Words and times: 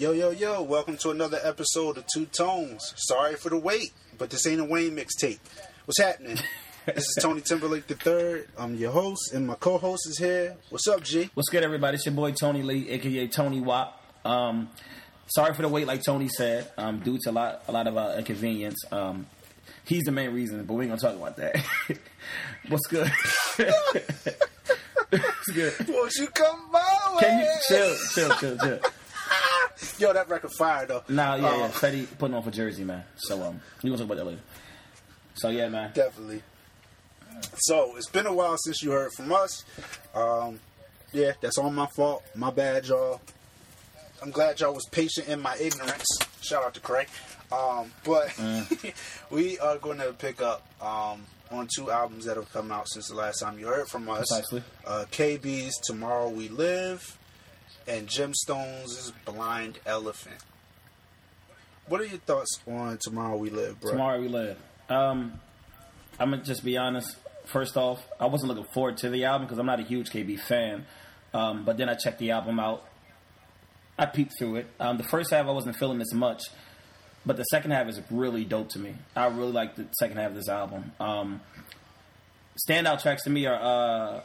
Yo, 0.00 0.12
yo, 0.12 0.30
yo, 0.30 0.62
welcome 0.62 0.96
to 0.96 1.10
another 1.10 1.38
episode 1.42 1.98
of 1.98 2.06
Two 2.06 2.24
Tones. 2.24 2.94
Sorry 2.96 3.34
for 3.34 3.50
the 3.50 3.58
wait, 3.58 3.92
but 4.16 4.30
this 4.30 4.46
ain't 4.46 4.58
a 4.58 4.64
Wayne 4.64 4.96
mixtape. 4.96 5.40
What's 5.84 6.00
happening? 6.00 6.38
this 6.86 7.04
is 7.04 7.18
Tony 7.20 7.42
Timberlake 7.42 7.84
III. 7.86 8.44
I'm 8.56 8.76
your 8.76 8.92
host, 8.92 9.34
and 9.34 9.46
my 9.46 9.56
co 9.56 9.76
host 9.76 10.08
is 10.08 10.16
here. 10.16 10.56
What's 10.70 10.88
up, 10.88 11.02
G? 11.02 11.28
What's 11.34 11.50
good, 11.50 11.62
everybody? 11.62 11.96
It's 11.96 12.06
your 12.06 12.14
boy 12.14 12.32
Tony 12.32 12.62
Lee, 12.62 12.88
aka 12.88 13.26
Tony 13.28 13.60
Wop. 13.60 14.02
Um, 14.24 14.70
sorry 15.26 15.52
for 15.52 15.60
the 15.60 15.68
wait, 15.68 15.86
like 15.86 16.02
Tony 16.02 16.28
said, 16.28 16.72
um, 16.78 17.00
due 17.00 17.18
to 17.24 17.30
a 17.30 17.32
lot, 17.32 17.64
a 17.68 17.72
lot 17.72 17.86
of 17.86 17.98
uh, 17.98 18.14
inconvenience. 18.16 18.82
Um, 18.90 19.26
he's 19.84 20.04
the 20.04 20.12
main 20.12 20.32
reason, 20.32 20.64
but 20.64 20.72
we 20.72 20.86
ain't 20.86 20.98
gonna 20.98 21.14
talk 21.14 21.20
about 21.20 21.36
that. 21.36 21.62
What's 22.68 22.86
good? 22.86 23.12
What's 25.10 25.50
good? 25.52 25.74
Won't 25.90 26.14
you 26.14 26.26
come 26.28 26.70
by? 26.72 27.16
Can 27.20 27.40
you 27.40 27.50
chill, 27.68 27.96
chill, 28.14 28.30
chill, 28.36 28.56
chill? 28.56 28.80
Yo, 30.00 30.14
that 30.14 30.30
record 30.30 30.50
fire 30.52 30.86
though. 30.86 31.02
Nah, 31.10 31.34
yeah, 31.34 31.42
yeah. 31.42 31.64
Uh, 31.64 31.68
Fetty 31.68 32.06
putting 32.18 32.34
on 32.34 32.42
for 32.42 32.50
Jersey, 32.50 32.84
man. 32.84 33.04
So 33.16 33.42
um, 33.42 33.60
we 33.82 33.90
gonna 33.90 33.98
talk 33.98 34.06
about 34.06 34.16
that 34.16 34.24
later. 34.24 34.40
So 35.34 35.50
yeah, 35.50 35.68
man. 35.68 35.90
Definitely. 35.92 36.42
So 37.58 37.96
it's 37.96 38.08
been 38.08 38.26
a 38.26 38.32
while 38.32 38.56
since 38.58 38.82
you 38.82 38.92
heard 38.92 39.12
from 39.12 39.30
us. 39.30 39.62
Um, 40.14 40.58
yeah, 41.12 41.32
that's 41.42 41.58
all 41.58 41.70
my 41.70 41.86
fault. 41.86 42.22
My 42.34 42.50
bad, 42.50 42.86
y'all. 42.86 43.20
I'm 44.22 44.30
glad 44.30 44.58
y'all 44.60 44.72
was 44.72 44.86
patient 44.86 45.28
in 45.28 45.42
my 45.42 45.54
ignorance. 45.60 46.06
Shout 46.40 46.64
out 46.64 46.74
to 46.74 46.80
Craig. 46.80 47.08
Um, 47.52 47.92
but 48.04 48.34
we 49.30 49.58
are 49.58 49.76
going 49.78 49.98
to 49.98 50.14
pick 50.14 50.40
up 50.40 50.66
um, 50.80 51.26
on 51.50 51.68
two 51.74 51.90
albums 51.90 52.24
that 52.24 52.36
have 52.36 52.50
come 52.52 52.72
out 52.72 52.88
since 52.88 53.08
the 53.08 53.14
last 53.14 53.40
time 53.40 53.58
you 53.58 53.66
heard 53.66 53.88
from 53.88 54.08
us. 54.08 54.26
Precisely. 54.28 54.62
Uh, 54.86 55.04
KB's 55.10 55.76
"Tomorrow 55.84 56.30
We 56.30 56.48
Live" 56.48 57.18
and 57.86 58.08
Gemstones' 58.08 59.12
"Blind 59.24 59.78
Elephant." 59.86 60.36
What 61.86 62.00
are 62.00 62.06
your 62.06 62.18
thoughts 62.18 62.60
on 62.66 62.98
"Tomorrow 63.00 63.36
We 63.36 63.50
Live," 63.50 63.80
bro? 63.80 63.92
Tomorrow 63.92 64.20
we 64.20 64.28
live. 64.28 64.58
Um, 64.88 65.40
I'm 66.18 66.30
gonna 66.30 66.42
just 66.42 66.64
be 66.64 66.76
honest. 66.76 67.16
First 67.46 67.76
off, 67.76 68.00
I 68.20 68.26
wasn't 68.26 68.48
looking 68.48 68.72
forward 68.72 68.96
to 68.98 69.10
the 69.10 69.24
album 69.24 69.46
because 69.46 69.58
I'm 69.58 69.66
not 69.66 69.80
a 69.80 69.84
huge 69.84 70.10
KB 70.10 70.38
fan. 70.38 70.86
Um, 71.32 71.64
but 71.64 71.76
then 71.76 71.88
I 71.88 71.94
checked 71.94 72.18
the 72.18 72.30
album 72.32 72.58
out. 72.60 72.84
I 73.98 74.06
peeked 74.06 74.32
through 74.38 74.56
it. 74.56 74.66
Um, 74.78 74.96
the 74.96 75.04
first 75.04 75.30
half 75.30 75.46
I 75.46 75.50
wasn't 75.50 75.76
feeling 75.76 76.00
as 76.00 76.12
much, 76.14 76.42
but 77.26 77.36
the 77.36 77.44
second 77.44 77.72
half 77.72 77.86
is 77.88 78.00
really 78.10 78.44
dope 78.44 78.70
to 78.70 78.78
me. 78.78 78.94
I 79.14 79.26
really 79.26 79.52
like 79.52 79.76
the 79.76 79.86
second 79.98 80.16
half 80.16 80.30
of 80.30 80.36
this 80.36 80.48
album. 80.48 80.92
Um, 80.98 81.40
standout 82.68 83.02
tracks 83.02 83.24
to 83.24 83.30
me 83.30 83.46
are 83.46 83.60
uh, 83.60 84.20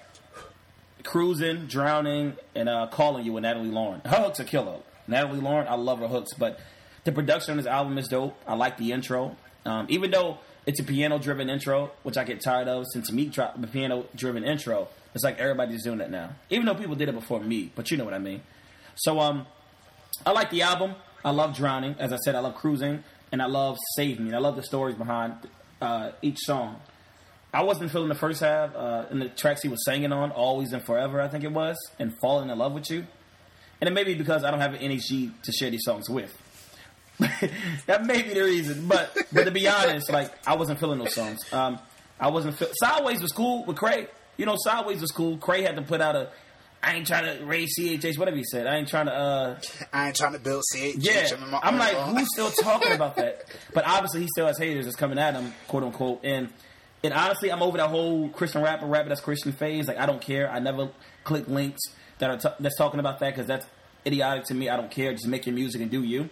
"Cruising," 1.06 1.68
"Drowning," 1.68 2.34
and 2.54 2.68
uh, 2.68 2.88
"Calling 2.92 3.26
You" 3.26 3.34
with 3.34 3.44
Natalie 3.44 3.70
Lauren. 3.70 4.02
Her 4.04 4.24
hooks 4.24 4.40
are 4.40 4.44
killer. 4.44 4.80
Natalie 5.08 5.40
Lauren, 5.40 5.68
I 5.68 5.76
love 5.76 6.00
her 6.00 6.08
hooks, 6.08 6.34
but 6.38 6.60
the 7.04 7.12
production 7.12 7.52
on 7.52 7.58
this 7.58 7.68
album 7.68 7.98
is 7.98 8.08
dope. 8.08 8.36
I 8.48 8.56
like 8.56 8.78
the 8.78 8.92
intro, 8.92 9.38
um, 9.66 9.86
even 9.90 10.12
though 10.12 10.40
it's 10.66 10.80
a 10.80 10.84
piano-driven 10.84 11.50
intro, 11.50 11.92
which 12.04 12.18
I 12.18 12.24
get 12.24 12.42
tired 12.42 12.68
of 12.68 12.86
since 12.92 13.12
Meek 13.12 13.32
dropped 13.32 13.62
the 13.62 13.68
piano-driven 13.68 14.44
intro. 14.44 14.88
It's 15.14 15.24
like 15.24 15.40
everybody's 15.40 15.84
doing 15.84 16.02
it 16.02 16.10
now, 16.10 16.32
even 16.50 16.66
though 16.66 16.76
people 16.76 16.96
did 16.96 17.08
it 17.08 17.14
before 17.14 17.40
me. 17.40 17.72
But 17.76 17.92
you 17.92 17.98
know 17.98 18.04
what 18.04 18.14
I 18.14 18.20
mean. 18.20 18.42
So 18.96 19.20
um, 19.20 19.46
I 20.26 20.32
like 20.32 20.50
the 20.50 20.64
album. 20.64 20.96
I 21.24 21.32
love 21.32 21.56
Drowning. 21.56 21.96
As 22.00 22.12
I 22.12 22.18
said, 22.18 22.36
I 22.36 22.40
love 22.40 22.56
Cruising, 22.56 23.04
and 23.32 23.42
I 23.42 23.46
love 23.46 23.78
Save 23.96 24.20
Me. 24.20 24.34
I 24.34 24.40
love 24.40 24.56
the 24.56 24.64
stories 24.64 24.96
behind 24.96 25.36
uh, 25.82 26.12
each 26.22 26.40
song. 26.40 26.82
I 27.56 27.64
wasn't 27.64 27.90
feeling 27.92 28.10
the 28.10 28.16
first 28.16 28.42
half, 28.42 28.76
uh, 28.76 29.06
and 29.10 29.22
the 29.22 29.30
tracks 29.30 29.62
he 29.62 29.70
was 29.70 29.84
singing 29.86 30.12
on, 30.12 30.32
Always 30.32 30.74
and 30.74 30.84
Forever, 30.84 31.22
I 31.22 31.28
think 31.30 31.44
it 31.46 31.52
was, 31.52 31.78
and 32.00 32.14
Falling 32.20 32.50
in 32.50 32.58
Love 32.58 32.74
with 32.74 32.90
You. 32.90 33.06
And 33.80 33.88
it 33.88 33.92
may 33.92 34.04
be 34.04 34.14
because 34.14 34.44
I 34.44 34.52
don't 34.52 34.60
have 34.60 34.74
an 34.74 34.82
NHG 34.82 35.42
to 35.44 35.52
share 35.52 35.70
these 35.70 35.84
songs 35.84 36.10
with. 36.10 36.38
that 37.88 38.06
may 38.06 38.22
be 38.24 38.34
the 38.34 38.44
reason. 38.44 38.88
But 38.88 39.16
but 39.32 39.46
to 39.46 39.52
be 39.52 39.68
honest, 39.70 40.12
like 40.12 40.32
I 40.48 40.56
wasn't 40.56 40.80
feeling 40.80 41.00
those 41.00 41.14
songs. 41.14 41.40
Um, 41.54 41.80
I 42.20 42.30
wasn't 42.30 42.58
feel- 42.58 42.72
Sideways 42.74 43.22
was 43.22 43.32
cool 43.32 43.64
with 43.66 43.78
Craig. 43.78 44.10
You 44.38 44.46
know, 44.46 44.56
Sideways 44.58 45.02
was 45.02 45.12
cool. 45.12 45.38
Craig 45.38 45.66
had 45.66 45.76
to 45.78 45.82
put 45.82 46.02
out 46.02 46.16
a 46.16 46.30
I 46.84 46.96
ain't 46.96 47.08
trying 47.08 47.38
to 47.40 47.46
raise 47.46 47.78
CHH, 47.80 48.18
whatever 48.20 48.38
he 48.38 48.44
said. 48.44 48.68
I 48.68 48.76
ain't 48.76 48.88
trying 48.88 49.06
to 49.08 49.14
uh 49.14 49.60
I 49.94 50.08
ain't 50.08 50.16
trying 50.16 50.34
to 50.34 50.40
build 50.40 50.64
CH. 50.74 50.96
yeah, 50.98 51.34
in 51.34 51.50
my 51.50 51.60
I'm 51.64 51.78
like, 51.78 51.96
who's 51.96 52.28
still 52.34 52.52
talking 52.52 52.92
about 52.92 53.16
that? 53.18 53.44
But 53.74 53.86
obviously, 53.88 54.22
he 54.22 54.28
still 54.28 54.48
has 54.48 54.58
haters 54.58 54.86
that's 54.86 54.98
coming 54.98 55.18
at 55.18 55.34
him, 55.36 55.54
quote 55.68 55.84
unquote. 55.84 56.20
And 56.26 56.50
and 57.06 57.14
honestly, 57.14 57.52
I'm 57.52 57.62
over 57.62 57.78
that 57.78 57.90
whole 57.90 58.30
Christian 58.30 58.62
rapper, 58.62 58.86
rapper 58.86 59.10
that's 59.10 59.22
Christian 59.22 59.52
phase. 59.52 59.88
Like, 59.88 59.98
I 59.98 60.06
don't 60.06 60.22
care. 60.22 60.50
I 60.50 60.60
never 60.60 60.90
click 61.24 61.48
links 61.48 61.82
that 62.20 62.30
are 62.30 62.38
t- 62.38 62.56
that's 62.60 62.78
talking 62.78 63.00
about 63.00 63.20
that 63.20 63.32
because 63.32 63.48
that's 63.48 63.66
idiotic 64.06 64.46
to 64.46 64.54
me. 64.54 64.70
I 64.70 64.78
don't 64.78 64.92
care. 64.92 65.12
Just 65.12 65.28
make 65.28 65.46
your 65.46 65.56
music 65.56 65.82
and 65.82 65.92
do 65.92 66.04
you. 66.04 66.30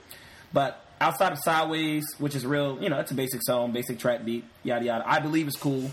But 0.51 0.83
outside 0.99 1.31
of 1.31 1.39
Sideways, 1.39 2.05
which 2.17 2.35
is 2.35 2.45
real, 2.45 2.81
you 2.81 2.89
know, 2.89 2.99
it's 2.99 3.11
a 3.11 3.15
basic 3.15 3.41
song, 3.43 3.71
basic 3.71 3.99
track 3.99 4.25
beat, 4.25 4.45
yada 4.63 4.85
yada. 4.85 5.03
I 5.05 5.19
believe 5.19 5.47
it's 5.47 5.57
cool. 5.57 5.91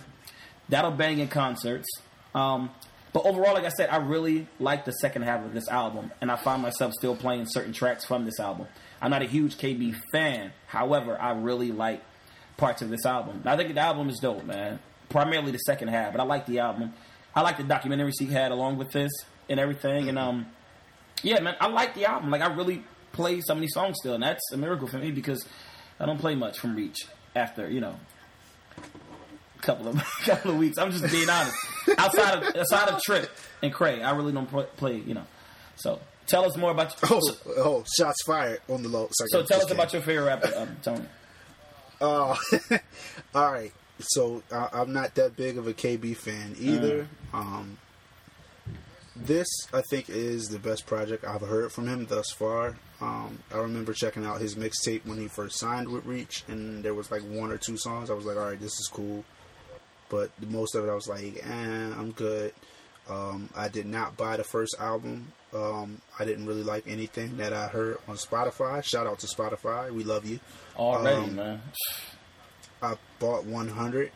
That'll 0.69 0.93
bang 0.93 1.19
in 1.19 1.29
concerts. 1.29 1.89
Um, 2.35 2.71
but 3.13 3.27
overall, 3.27 3.55
like 3.55 3.65
I 3.65 3.71
said, 3.71 3.91
I 3.91 3.97
really 3.97 4.47
like 4.61 4.85
the 4.85 4.93
second 4.93 5.23
half 5.23 5.45
of 5.45 5.53
this 5.53 5.69
album, 5.69 6.13
and 6.21 6.31
I 6.31 6.37
find 6.37 6.63
myself 6.63 6.93
still 6.93 7.17
playing 7.17 7.47
certain 7.47 7.73
tracks 7.73 8.05
from 8.05 8.25
this 8.25 8.39
album. 8.39 8.69
I'm 9.03 9.11
not 9.11 9.23
a 9.23 9.27
huge 9.27 9.57
KB 9.57 9.97
fan, 10.13 10.53
however, 10.67 11.21
I 11.21 11.33
really 11.33 11.73
like 11.73 12.03
parts 12.61 12.83
of 12.83 12.91
this 12.91 13.07
album. 13.07 13.43
I 13.47 13.57
think 13.57 13.75
the 13.75 13.81
album 13.81 14.11
is 14.11 14.19
dope, 14.19 14.45
man. 14.45 14.79
Primarily 15.09 15.51
the 15.51 15.59
second 15.59 15.89
half, 15.89 16.13
but 16.13 16.21
I 16.21 16.25
like 16.25 16.47
the 16.47 16.61
album. 16.61 16.93
I 17.35 17.41
like 17.41 17.57
the 17.57 17.65
documentaries 17.65 18.21
he 18.21 18.27
had 18.27 18.53
along 18.53 18.77
with 18.77 18.93
this 18.93 19.11
and 19.49 19.59
everything, 19.59 20.09
and 20.09 20.19
um, 20.19 20.47
yeah, 21.23 21.41
man, 21.41 21.57
I 21.61 21.67
like 21.67 21.95
the 21.95 22.05
album. 22.05 22.31
Like 22.31 22.43
I 22.43 22.53
really 22.55 22.85
play 23.13 23.41
so 23.41 23.55
many 23.55 23.67
songs 23.67 23.97
still, 24.01 24.15
and 24.15 24.23
that's 24.23 24.53
a 24.53 24.57
miracle 24.57 24.87
for 24.87 24.99
me 24.99 25.11
because 25.11 25.45
I 25.99 26.07
don't 26.07 26.19
play 26.19 26.35
much 26.35 26.59
from 26.59 26.77
Reach 26.77 26.99
after 27.35 27.69
you 27.69 27.81
know 27.81 27.97
a 28.79 29.63
couple 29.63 29.89
of 29.89 29.97
couple 30.25 30.53
of 30.53 30.59
weeks. 30.59 30.79
I'm 30.79 30.93
just 30.93 31.11
being 31.11 31.29
honest. 31.29 31.57
outside 31.99 32.43
of 32.43 32.57
outside 32.57 32.89
of 32.91 33.03
Trip 33.03 33.31
and 33.63 33.73
Cray, 33.73 34.03
I 34.03 34.15
really 34.15 34.33
don't 34.33 34.47
play. 34.77 34.99
You 34.99 35.15
know, 35.15 35.27
so 35.77 35.99
tell 36.27 36.45
us 36.45 36.57
more 36.57 36.71
about. 36.71 36.95
Oh, 37.11 37.21
oh, 37.57 37.85
shots 37.97 38.23
fired 38.25 38.61
on 38.69 38.83
the 38.83 38.89
low. 38.89 39.09
Sorry, 39.13 39.29
so 39.31 39.43
tell 39.45 39.63
us 39.63 39.71
about 39.71 39.93
your 39.93 40.03
favorite 40.03 40.27
rapper, 40.27 40.53
um, 40.57 40.77
Tony. 40.83 41.07
Uh, 42.01 42.37
all 43.35 43.53
right. 43.53 43.73
So 44.01 44.43
I, 44.51 44.69
I'm 44.73 44.93
not 44.93 45.15
that 45.17 45.37
big 45.37 45.59
of 45.59 45.67
a 45.67 45.75
KB 45.75 46.17
fan 46.17 46.57
either. 46.59 47.09
Mm. 47.33 47.39
Um, 47.39 47.79
this 49.15 49.49
I 49.73 49.83
think 49.83 50.09
is 50.09 50.49
the 50.49 50.59
best 50.59 50.87
project 50.87 51.25
I've 51.25 51.43
heard 51.43 51.73
from 51.73 51.87
him 51.89 52.07
thus 52.07 52.31
far. 52.31 52.77
Um, 53.01 53.39
I 53.53 53.59
remember 53.59 53.93
checking 53.93 54.25
out 54.25 54.41
his 54.41 54.55
mixtape 54.55 55.05
when 55.07 55.19
he 55.19 55.29
first 55.29 55.59
signed 55.59 55.89
with 55.89 56.05
Reach, 56.07 56.45
and 56.49 56.83
there 56.83 56.95
was 56.95 57.11
like 57.11 57.23
one 57.23 57.51
or 57.51 57.57
two 57.57 57.77
songs. 57.77 58.11
I 58.11 58.15
was 58.15 58.25
like, 58.25 58.37
all 58.37 58.45
right, 58.45 58.61
this 58.61 58.79
is 58.79 58.89
cool. 58.93 59.25
But 60.09 60.31
most 60.49 60.75
of 60.75 60.85
it, 60.85 60.91
I 60.91 60.95
was 60.95 61.09
like, 61.09 61.43
eh, 61.43 61.93
I'm 61.99 62.11
good. 62.13 62.53
Um, 63.09 63.49
I 63.57 63.69
did 63.69 63.87
not 63.87 64.17
buy 64.17 64.37
the 64.37 64.45
first 64.45 64.77
album. 64.79 65.33
Um, 65.55 66.01
I 66.19 66.25
didn't 66.25 66.47
really 66.47 66.63
like 66.63 66.85
anything 66.87 67.39
that 67.39 67.53
I 67.53 67.67
heard 67.69 67.99
on 68.07 68.17
Spotify. 68.17 68.85
Shout 68.85 69.07
out 69.07 69.19
to 69.21 69.27
Spotify. 69.27 69.91
We 69.91 70.05
love 70.05 70.27
you. 70.27 70.39
Already, 70.81 71.17
Um, 71.25 71.37
man. 71.37 71.63
I 72.83 72.97
bought 73.19 73.45
100. 73.45 74.11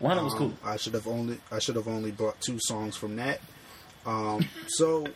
One 0.00 0.22
was 0.24 0.32
Um, 0.34 0.38
cool. 0.38 0.52
I 0.64 0.76
should 0.76 0.94
have 0.94 1.06
only 1.06 1.40
I 1.52 1.58
should 1.60 1.76
have 1.76 1.86
only 1.88 2.10
bought 2.10 2.40
two 2.40 2.58
songs 2.60 2.96
from 2.96 3.16
that. 3.16 3.40
Um, 4.06 4.48
so 4.68 5.06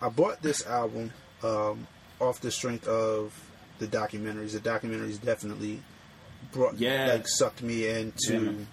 I 0.00 0.08
bought 0.08 0.40
this 0.42 0.66
album 0.66 1.12
um, 1.42 1.86
off 2.20 2.40
the 2.40 2.50
strength 2.50 2.86
of 2.86 3.34
the 3.78 3.86
documentaries. 3.86 4.52
The 4.52 4.60
documentaries 4.60 5.20
definitely 5.20 5.82
brought 6.52 6.78
Yeah. 6.78 7.06
like 7.12 7.26
sucked 7.28 7.62
me 7.62 7.88
into 7.88 8.66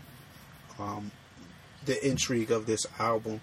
Yeah, 0.80 0.86
um, 0.86 1.12
the 1.86 2.06
intrigue 2.08 2.52
of 2.52 2.66
this 2.66 2.86
album. 3.00 3.42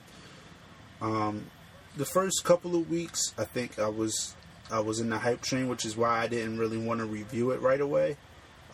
Um, 1.02 1.50
the 1.96 2.04
first 2.06 2.44
couple 2.44 2.74
of 2.76 2.88
weeks, 2.90 3.32
I 3.38 3.44
think 3.44 3.78
I 3.78 3.88
was 3.88 4.34
I 4.70 4.80
was 4.80 5.00
in 5.00 5.10
the 5.10 5.18
hype 5.18 5.42
train, 5.42 5.68
which 5.68 5.84
is 5.84 5.96
why 5.96 6.20
I 6.20 6.26
didn't 6.26 6.58
really 6.58 6.78
want 6.78 7.00
to 7.00 7.06
review 7.06 7.52
it 7.52 7.60
right 7.60 7.80
away. 7.80 8.16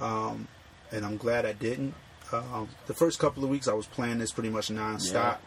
Um, 0.00 0.48
and 0.90 1.04
I'm 1.04 1.16
glad 1.16 1.46
I 1.46 1.52
didn't. 1.52 1.94
Um, 2.32 2.68
the 2.86 2.94
first 2.94 3.18
couple 3.18 3.44
of 3.44 3.50
weeks, 3.50 3.68
I 3.68 3.74
was 3.74 3.86
playing 3.86 4.18
this 4.18 4.32
pretty 4.32 4.48
much 4.50 4.68
nonstop. 4.68 5.38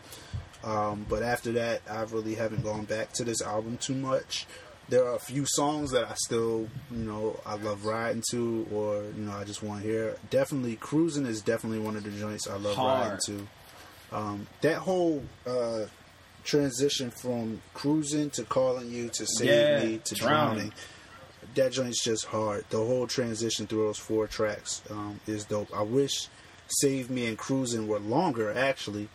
Um, 0.64 1.06
but 1.08 1.24
after 1.24 1.52
that, 1.54 1.82
I 1.90 2.02
really 2.04 2.36
haven't 2.36 2.64
gone 2.64 2.86
back 2.86 3.14
to 3.14 3.24
this 3.24 3.42
album 3.42 3.78
too 3.78 3.96
much. 3.96 4.46
There 4.88 5.04
are 5.06 5.16
a 5.16 5.20
few 5.20 5.46
songs 5.48 5.92
that 5.92 6.06
I 6.06 6.14
still, 6.14 6.68
you 6.92 6.98
know, 6.98 7.40
I 7.46 7.56
love 7.56 7.86
riding 7.86 8.24
to, 8.32 8.68
or 8.72 9.04
you 9.04 9.24
know, 9.26 9.34
I 9.34 9.44
just 9.44 9.64
want 9.64 9.82
to 9.82 9.88
hear. 9.88 10.18
Definitely, 10.30 10.76
cruising 10.76 11.26
is 11.26 11.42
definitely 11.42 11.80
one 11.80 11.96
of 11.96 12.04
the 12.04 12.12
joints 12.12 12.48
I 12.48 12.58
love 12.58 12.78
riding 12.78 13.20
to. 13.26 13.48
Um, 14.12 14.48
that 14.62 14.78
whole 14.78 15.24
uh, 15.48 15.86
transition 16.46 17.12
from 17.12 17.62
cruising 17.74 18.30
to 18.32 18.44
calling 18.44 18.90
you 18.90 19.10
to 19.10 19.26
save 19.26 19.50
Yeah, 19.50 19.84
me 19.84 19.98
to 20.06 20.16
drowning. 20.16 20.56
drowning. 20.56 20.74
That 21.56 21.72
joint's 21.74 22.04
just 22.04 22.26
hard. 22.26 22.66
The 22.70 22.78
whole 22.78 23.08
transition 23.08 23.68
through 23.68 23.86
those 23.88 23.98
four 23.98 24.28
tracks 24.28 24.82
um, 24.90 25.20
is 25.28 25.46
dope. 25.46 25.70
I 25.76 25.82
wish 25.84 26.28
Save 26.68 27.10
Me 27.10 27.28
and 27.28 27.38
Cruising 27.38 27.88
were 27.88 28.00
longer, 28.00 28.52
actually. 28.54 29.10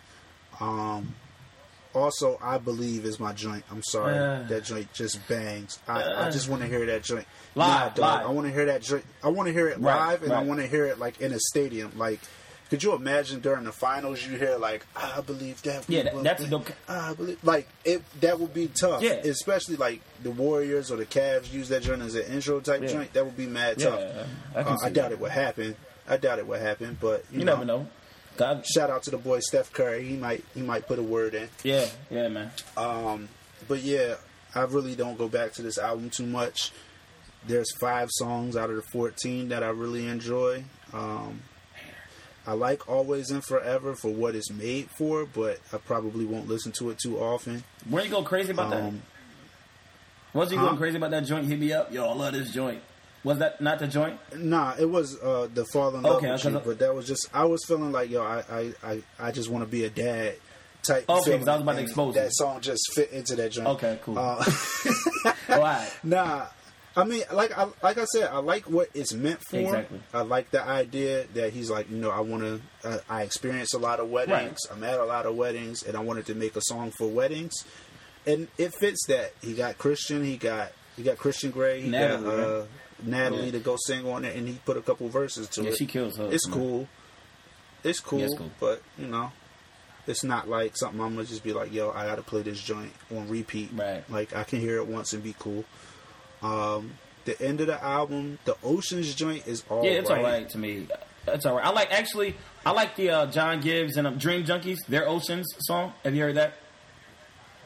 Um, 0.60 1.14
Also, 1.92 2.38
I 2.40 2.56
believe 2.58 3.04
is 3.04 3.18
my 3.18 3.32
joint. 3.32 3.64
I'm 3.68 3.82
sorry, 3.82 4.16
Uh. 4.16 4.44
that 4.48 4.62
joint 4.62 4.92
just 4.92 5.26
bangs. 5.26 5.80
I, 5.88 6.26
I 6.26 6.30
just 6.30 6.48
want 6.48 6.62
to 6.62 6.68
hear 6.68 6.86
that 6.86 7.02
joint 7.02 7.26
Live, 7.56 7.68
Nah, 7.68 7.88
dog, 7.88 7.98
live. 7.98 8.26
I 8.26 8.30
want 8.30 8.46
to 8.46 8.52
hear 8.52 8.66
that 8.66 8.82
joint. 8.82 9.04
I 9.24 9.28
want 9.28 9.48
to 9.48 9.52
hear 9.52 9.66
it 9.68 9.78
Right, 9.80 10.06
live, 10.10 10.22
and 10.22 10.32
I 10.32 10.40
want 10.44 10.60
to 10.60 10.68
hear 10.68 10.86
it 10.86 11.00
like 11.00 11.20
in 11.20 11.32
a 11.32 11.40
stadium. 11.40 11.90
Like, 11.98 12.20
could 12.70 12.82
you 12.82 12.94
imagine 12.94 13.40
during 13.40 13.64
the 13.64 13.72
finals 13.72 14.25
you 14.25 14.38
hear 14.38 14.56
like, 14.56 14.87
"I 14.96 15.20
believe 15.20 15.61
that." 15.62 15.84
Yeah, 15.88 16.05
that- 16.05 16.22
that's 16.22 16.40
win. 16.43 16.50
the- 16.50 16.75
I 16.88 17.12
believe 17.14 17.38
like 17.44 17.69
it. 17.84 18.02
That 18.20 18.38
would 18.40 18.55
be 18.55 18.69
tough. 18.69 19.02
Yeah. 19.02 19.14
especially 19.14 19.76
like 19.76 20.00
the 20.22 20.31
Warriors 20.31 20.90
or 20.90 20.96
the 20.96 21.05
Cavs 21.06 21.52
use 21.52 21.69
that 21.69 21.82
joint 21.82 22.00
as 22.02 22.14
an 22.14 22.22
intro 22.32 22.61
type 22.61 22.82
Yeah. 22.82 22.88
joint. 22.88 23.12
That 23.12 23.25
would 23.26 23.37
be 23.37 23.46
mad 23.46 23.78
Yeah, 23.81 23.90
tough. 23.90 24.00
I 24.55 24.58
Uh, 24.61 24.76
I 24.84 24.88
doubt 24.88 24.93
that. 25.11 25.12
it 25.12 25.20
would 25.20 25.32
happen. 25.32 25.76
I 26.08 26.17
doubt 26.17 26.38
it 26.38 26.46
would 26.46 26.61
happen, 26.61 26.96
but 27.00 27.25
you, 27.31 27.40
You 27.40 27.44
never 27.44 27.64
know. 27.64 27.88
God, 28.37 28.64
Shout 28.67 28.88
out 28.90 29.02
to 29.02 29.11
the 29.11 29.19
boy 29.19 29.40
Steph 29.40 29.73
Curry. 29.73 30.05
He 30.06 30.16
might 30.16 30.44
he 30.55 30.62
might 30.62 30.87
put 30.87 30.99
a 30.99 31.02
word 31.02 31.34
in. 31.34 31.49
yeah, 31.62 31.87
yeah, 32.11 32.28
man. 32.28 32.52
Um, 32.76 33.28
but 33.69 33.81
yeah, 33.81 34.14
I 34.55 34.62
really 34.62 34.94
don't 34.94 35.19
go 35.19 35.28
back 35.28 35.52
to 35.55 35.62
this 35.62 35.76
album 35.78 36.08
too 36.11 36.26
much. 36.26 36.73
There's 37.46 37.70
five 37.81 38.08
songs 38.12 38.56
out 38.56 38.70
of 38.70 38.76
the 38.76 38.82
14 38.82 39.49
that 39.49 39.62
I 39.62 39.69
really 39.69 40.06
enjoy. 40.06 40.64
Um, 40.93 41.43
I 42.50 42.55
like 42.55 42.88
Always 42.88 43.31
and 43.31 43.44
Forever 43.44 43.94
for 43.94 44.08
what 44.11 44.35
it's 44.35 44.50
made 44.50 44.91
for, 44.91 45.25
but 45.25 45.61
I 45.73 45.76
probably 45.76 46.25
won't 46.25 46.49
listen 46.49 46.73
to 46.73 46.91
it 46.91 46.99
too 46.99 47.20
often. 47.20 47.62
Weren't 47.88 48.06
you 48.06 48.11
going 48.11 48.25
crazy 48.25 48.50
about 48.50 48.70
that? 48.70 48.82
Um, 48.82 49.02
Was 50.32 50.50
you 50.50 50.58
huh? 50.58 50.64
going 50.67 50.76
crazy 50.79 50.97
about 50.97 51.12
that 51.12 51.25
joint? 51.26 51.47
Hit 51.47 51.61
me 51.61 51.73
up, 51.73 51.93
yo. 51.93 52.08
I 52.08 52.12
love 52.12 52.32
this 52.32 52.50
joint. 52.52 52.82
Was 53.23 53.38
that 53.38 53.61
not 53.61 53.79
the 53.79 53.87
joint? 53.87 54.19
nah, 54.37 54.75
it 54.81 54.87
was 54.91 55.17
uh, 55.23 55.47
the 55.55 55.64
Fall 55.67 55.94
in 55.94 56.02
Love 56.02 56.17
Okay, 56.17 56.32
with. 56.32 56.44
You, 56.44 56.61
but 56.64 56.81
that 56.81 56.93
was 56.93 57.06
just 57.06 57.29
I 57.32 57.44
was 57.44 57.64
feeling 57.69 57.93
like 57.93 58.11
yo, 58.11 58.23
I 58.23 58.43
I, 58.50 58.73
I, 58.82 59.02
I 59.20 59.31
just 59.31 59.49
want 59.49 59.62
to 59.64 59.70
be 59.70 59.85
a 59.85 59.91
dad 59.91 60.35
type. 60.82 61.05
Okay, 61.08 61.14
'cause 61.14 61.25
feeling, 61.26 61.49
I 61.49 61.52
was 61.55 61.62
about 61.62 61.76
to 61.76 61.82
expose 61.82 62.14
that 62.17 62.25
you. 62.25 62.31
song 62.32 62.61
just 62.62 62.82
fit 62.94 63.12
into 63.12 63.37
that 63.37 63.52
joint. 63.52 63.69
Okay, 63.69 63.99
cool. 64.02 64.19
Uh, 64.19 64.44
right. 65.50 65.88
Nah, 66.02 66.47
I 66.96 67.04
mean, 67.04 67.22
like 67.32 67.56
I 67.56 67.69
like 67.82 67.98
I 67.98 68.04
said, 68.04 68.31
I 68.31 68.38
like 68.38 68.64
what 68.69 68.88
it's 68.94 69.12
meant 69.14 69.40
for. 69.48 69.58
Exactly. 69.58 70.00
I 70.12 70.22
like 70.22 70.50
the 70.50 70.62
idea 70.62 71.25
that 71.34 71.52
he's 71.52 71.70
like, 71.70 71.88
you 71.90 71.96
know, 71.96 72.10
I 72.10 72.20
want 72.20 72.42
to. 72.42 72.60
Uh, 72.82 72.98
I 73.08 73.22
experience 73.22 73.75
a 73.75 73.78
lot 73.78 74.00
of 74.00 74.10
weddings. 74.10 74.58
Right. 74.69 74.76
I'm 74.76 74.82
at 74.84 74.98
a 74.98 75.04
lot 75.04 75.25
of 75.26 75.37
weddings, 75.37 75.82
and 75.84 75.96
I 75.96 76.00
wanted 76.00 76.26
to 76.26 76.34
make 76.34 76.56
a 76.56 76.60
song 76.62 76.90
for 76.90 77.06
weddings, 77.08 77.64
and 78.26 78.48
it 78.58 78.75
fits 78.75 79.06
that. 79.06 79.32
He 79.40 79.54
got 79.54 79.78
Christian. 79.78 80.25
He 80.25 80.37
got 80.37 80.72
he 80.96 81.04
got 81.04 81.16
Christian 81.16 81.52
Gray. 81.52 81.81
He 81.82 81.88
Natalie, 81.90 82.25
got 82.25 82.38
uh? 82.40 82.64
Natalie 83.04 83.44
Yeah. 83.46 83.50
to 83.52 83.58
go 83.60 83.76
sing 83.87 84.06
on 84.08 84.25
it, 84.25 84.34
and 84.37 84.48
he 84.48 84.54
put 84.64 84.76
a 84.76 84.82
couple 84.82 85.08
verses 85.08 85.48
to 85.50 85.62
Yeah, 85.62 85.70
it. 85.70 85.76
she 85.78 85.87
kills 85.87 86.16
her. 86.16 86.28
It's 86.32 86.46
cool. 86.46 86.88
It's 87.84 88.00
cool, 88.00 88.19
Yeah, 88.19 88.25
it's 88.26 88.34
cool. 88.37 88.50
but 88.58 88.82
you 88.98 89.06
know. 89.06 89.31
It's 90.06 90.25
not 90.25 90.48
like 90.48 90.76
something 90.76 91.00
I'm 91.00 91.14
gonna 91.14 91.26
just 91.26 91.44
be 91.44 91.52
like, 91.52 91.72
yo, 91.72 91.90
I 91.92 92.04
gotta 92.06 92.22
play 92.22 92.42
this 92.42 92.60
joint 92.60 92.90
on 93.14 93.28
repeat. 93.28 93.70
Right. 93.72 94.02
Like 94.10 94.34
I 94.34 94.42
can 94.44 94.58
hear 94.58 94.76
it 94.78 94.87
once 94.88 95.12
and 95.12 95.22
be 95.22 95.37
cool. 95.38 95.64
Um, 96.42 96.92
the 97.25 97.40
end 97.40 97.60
of 97.60 97.66
the 97.66 97.82
album, 97.82 98.38
the 98.44 98.56
Oceans 98.62 99.14
joint 99.14 99.46
is 99.46 99.62
all 99.69 99.84
Yeah, 99.84 99.92
it's 99.92 100.10
right. 100.10 100.19
all 100.19 100.25
right 100.25 100.48
to 100.50 100.58
me. 100.58 100.88
That's 101.26 101.44
all 101.46 101.56
right. 101.56 101.66
I 101.66 101.70
like 101.70 101.92
actually. 101.92 102.34
I 102.64 102.72
like 102.72 102.96
the 102.96 103.10
uh, 103.10 103.26
John 103.26 103.60
Gibbs 103.60 103.96
and 103.96 104.06
um, 104.06 104.16
Dream 104.19 104.44
Junkies. 104.44 104.78
Their 104.88 105.08
Oceans 105.08 105.46
song. 105.60 105.92
Have 106.04 106.14
you 106.14 106.22
heard 106.22 106.37
that? 106.37 106.54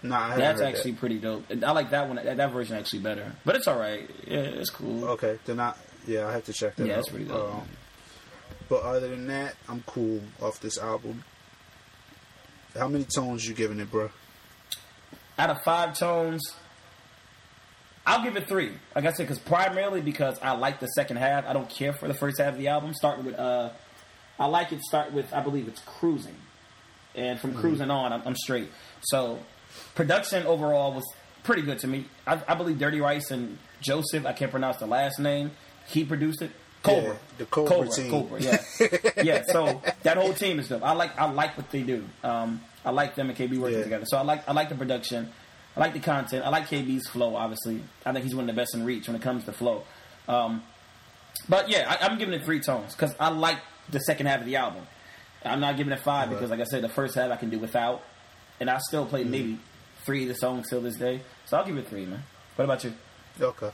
Nah, 0.02 0.16
I 0.18 0.28
haven't 0.28 0.40
That's 0.40 0.60
actually 0.60 0.92
pretty 0.94 1.18
dope. 1.18 1.44
I 1.64 1.70
like 1.72 1.90
that 1.90 2.06
one. 2.08 2.16
That, 2.16 2.36
that 2.36 2.52
version 2.52 2.76
actually 2.76 2.98
better. 2.98 3.32
But 3.44 3.56
it's 3.56 3.66
all 3.66 3.78
right. 3.78 4.08
Yeah, 4.26 4.38
it's 4.40 4.70
cool. 4.70 5.00
that. 5.00 5.06
okay. 5.10 5.38
Then 5.46 5.60
I 5.60 5.74
yeah, 6.06 6.26
I 6.26 6.32
have 6.32 6.44
to 6.44 6.52
check 6.52 6.76
that 6.76 6.86
Yeah, 6.86 6.94
out. 6.94 6.98
it's 7.00 7.08
pretty 7.08 7.24
dope. 7.24 7.54
Um, 7.54 7.62
but 8.68 8.82
other 8.82 9.08
than 9.08 9.26
that, 9.28 9.54
I'm 9.68 9.82
cool 9.86 10.20
off 10.42 10.60
this 10.60 10.76
album. 10.78 11.24
How 12.78 12.88
many 12.88 13.04
tones 13.04 13.46
you 13.48 13.54
giving 13.54 13.78
it, 13.80 13.90
bro? 13.90 14.10
Out 15.38 15.50
of 15.50 15.62
five 15.62 15.96
tones, 15.98 16.42
I'll 18.06 18.22
give 18.22 18.36
it 18.36 18.46
three. 18.46 18.72
Like 18.94 19.06
I 19.06 19.12
said, 19.12 19.24
because 19.26 19.38
primarily 19.38 20.00
because 20.00 20.38
I 20.42 20.52
like 20.52 20.78
the 20.80 20.86
second 20.88 21.16
half. 21.16 21.46
I 21.46 21.52
don't 21.52 21.68
care 21.70 21.92
for 21.92 22.06
the 22.08 22.14
first 22.14 22.38
half 22.38 22.52
of 22.54 22.58
the 22.58 22.68
album. 22.68 22.92
Starting 22.94 23.24
with, 23.24 23.38
uh, 23.38 23.70
I 24.38 24.46
like 24.46 24.72
it. 24.72 24.80
Start 24.82 25.12
with, 25.12 25.32
I 25.32 25.40
believe 25.40 25.68
it's 25.68 25.80
cruising, 25.86 26.34
and 27.14 27.38
Mm-hmm. 27.38 27.52
from 27.52 27.60
cruising 27.60 27.90
on, 27.90 28.12
I'm, 28.12 28.22
I'm 28.26 28.36
straight. 28.36 28.68
So, 29.02 29.38
production 29.94 30.46
overall 30.46 30.92
was 30.92 31.04
pretty 31.44 31.62
good 31.62 31.78
to 31.80 31.86
me. 31.86 32.06
I, 32.26 32.40
I 32.46 32.54
believe 32.54 32.78
Dirty 32.78 33.00
Rice 33.00 33.30
and 33.30 33.58
Joseph. 33.80 34.26
I 34.26 34.32
can't 34.32 34.50
pronounce 34.50 34.76
the 34.78 34.86
last 34.86 35.18
name. 35.18 35.52
He 35.86 36.04
produced 36.04 36.42
it. 36.42 36.50
Cobra, 36.82 37.12
Yeah, 37.12 37.16
the 37.38 37.46
Cobra 37.46 37.74
Cobra, 37.76 37.90
team. 37.90 38.10
Cobra, 38.10 38.40
yeah, 38.42 38.62
yeah. 39.22 39.42
So 39.50 39.80
that 40.02 40.18
whole 40.18 40.34
team 40.34 40.58
is 40.58 40.68
dope. 40.68 40.82
I 40.82 40.92
like, 40.92 41.18
I 41.18 41.30
like 41.30 41.56
what 41.56 41.70
they 41.70 41.82
do. 41.82 42.04
Um, 42.22 42.60
I 42.84 42.90
like 42.90 43.14
them 43.14 43.30
and 43.30 43.38
KB 43.38 43.56
working 43.58 43.78
Yeah. 43.78 43.84
together. 43.84 44.04
So 44.06 44.18
I 44.18 44.20
like, 44.22 44.46
I 44.46 44.52
like 44.52 44.68
the 44.68 44.74
production. 44.74 45.32
I 45.76 45.80
like 45.80 45.92
the 45.92 46.00
content. 46.00 46.44
I 46.44 46.50
like 46.50 46.68
KB's 46.68 47.08
flow. 47.08 47.34
Obviously, 47.36 47.82
I 48.06 48.12
think 48.12 48.24
he's 48.24 48.34
one 48.34 48.48
of 48.48 48.54
the 48.54 48.60
best 48.60 48.74
in 48.74 48.84
reach 48.84 49.08
when 49.08 49.16
it 49.16 49.22
comes 49.22 49.44
to 49.44 49.52
flow. 49.52 49.84
Um, 50.28 50.62
but 51.48 51.68
yeah, 51.68 51.96
I, 52.00 52.06
I'm 52.06 52.18
giving 52.18 52.34
it 52.34 52.44
three 52.44 52.60
tones 52.60 52.94
because 52.94 53.14
I 53.18 53.28
like 53.30 53.58
the 53.90 53.98
second 54.00 54.26
half 54.26 54.40
of 54.40 54.46
the 54.46 54.56
album. 54.56 54.86
I'm 55.44 55.60
not 55.60 55.76
giving 55.76 55.92
it 55.92 56.00
five 56.00 56.28
Okay. 56.28 56.36
because, 56.36 56.50
like 56.50 56.60
I 56.60 56.64
said, 56.64 56.82
the 56.82 56.88
first 56.88 57.14
half 57.16 57.30
I 57.30 57.36
can 57.36 57.50
do 57.50 57.58
without, 57.58 58.02
and 58.60 58.70
I 58.70 58.78
still 58.78 59.04
Mm. 59.04 59.08
play 59.10 59.24
maybe 59.24 59.58
three 60.06 60.22
of 60.22 60.28
the 60.28 60.34
songs 60.36 60.70
till 60.70 60.80
this 60.80 60.96
day. 60.96 61.20
So 61.46 61.58
I'll 61.58 61.66
give 61.66 61.76
it 61.76 61.88
three, 61.88 62.06
man. 62.06 62.22
What 62.56 62.64
about 62.64 62.82
you? 62.84 62.94
Okay. 63.40 63.70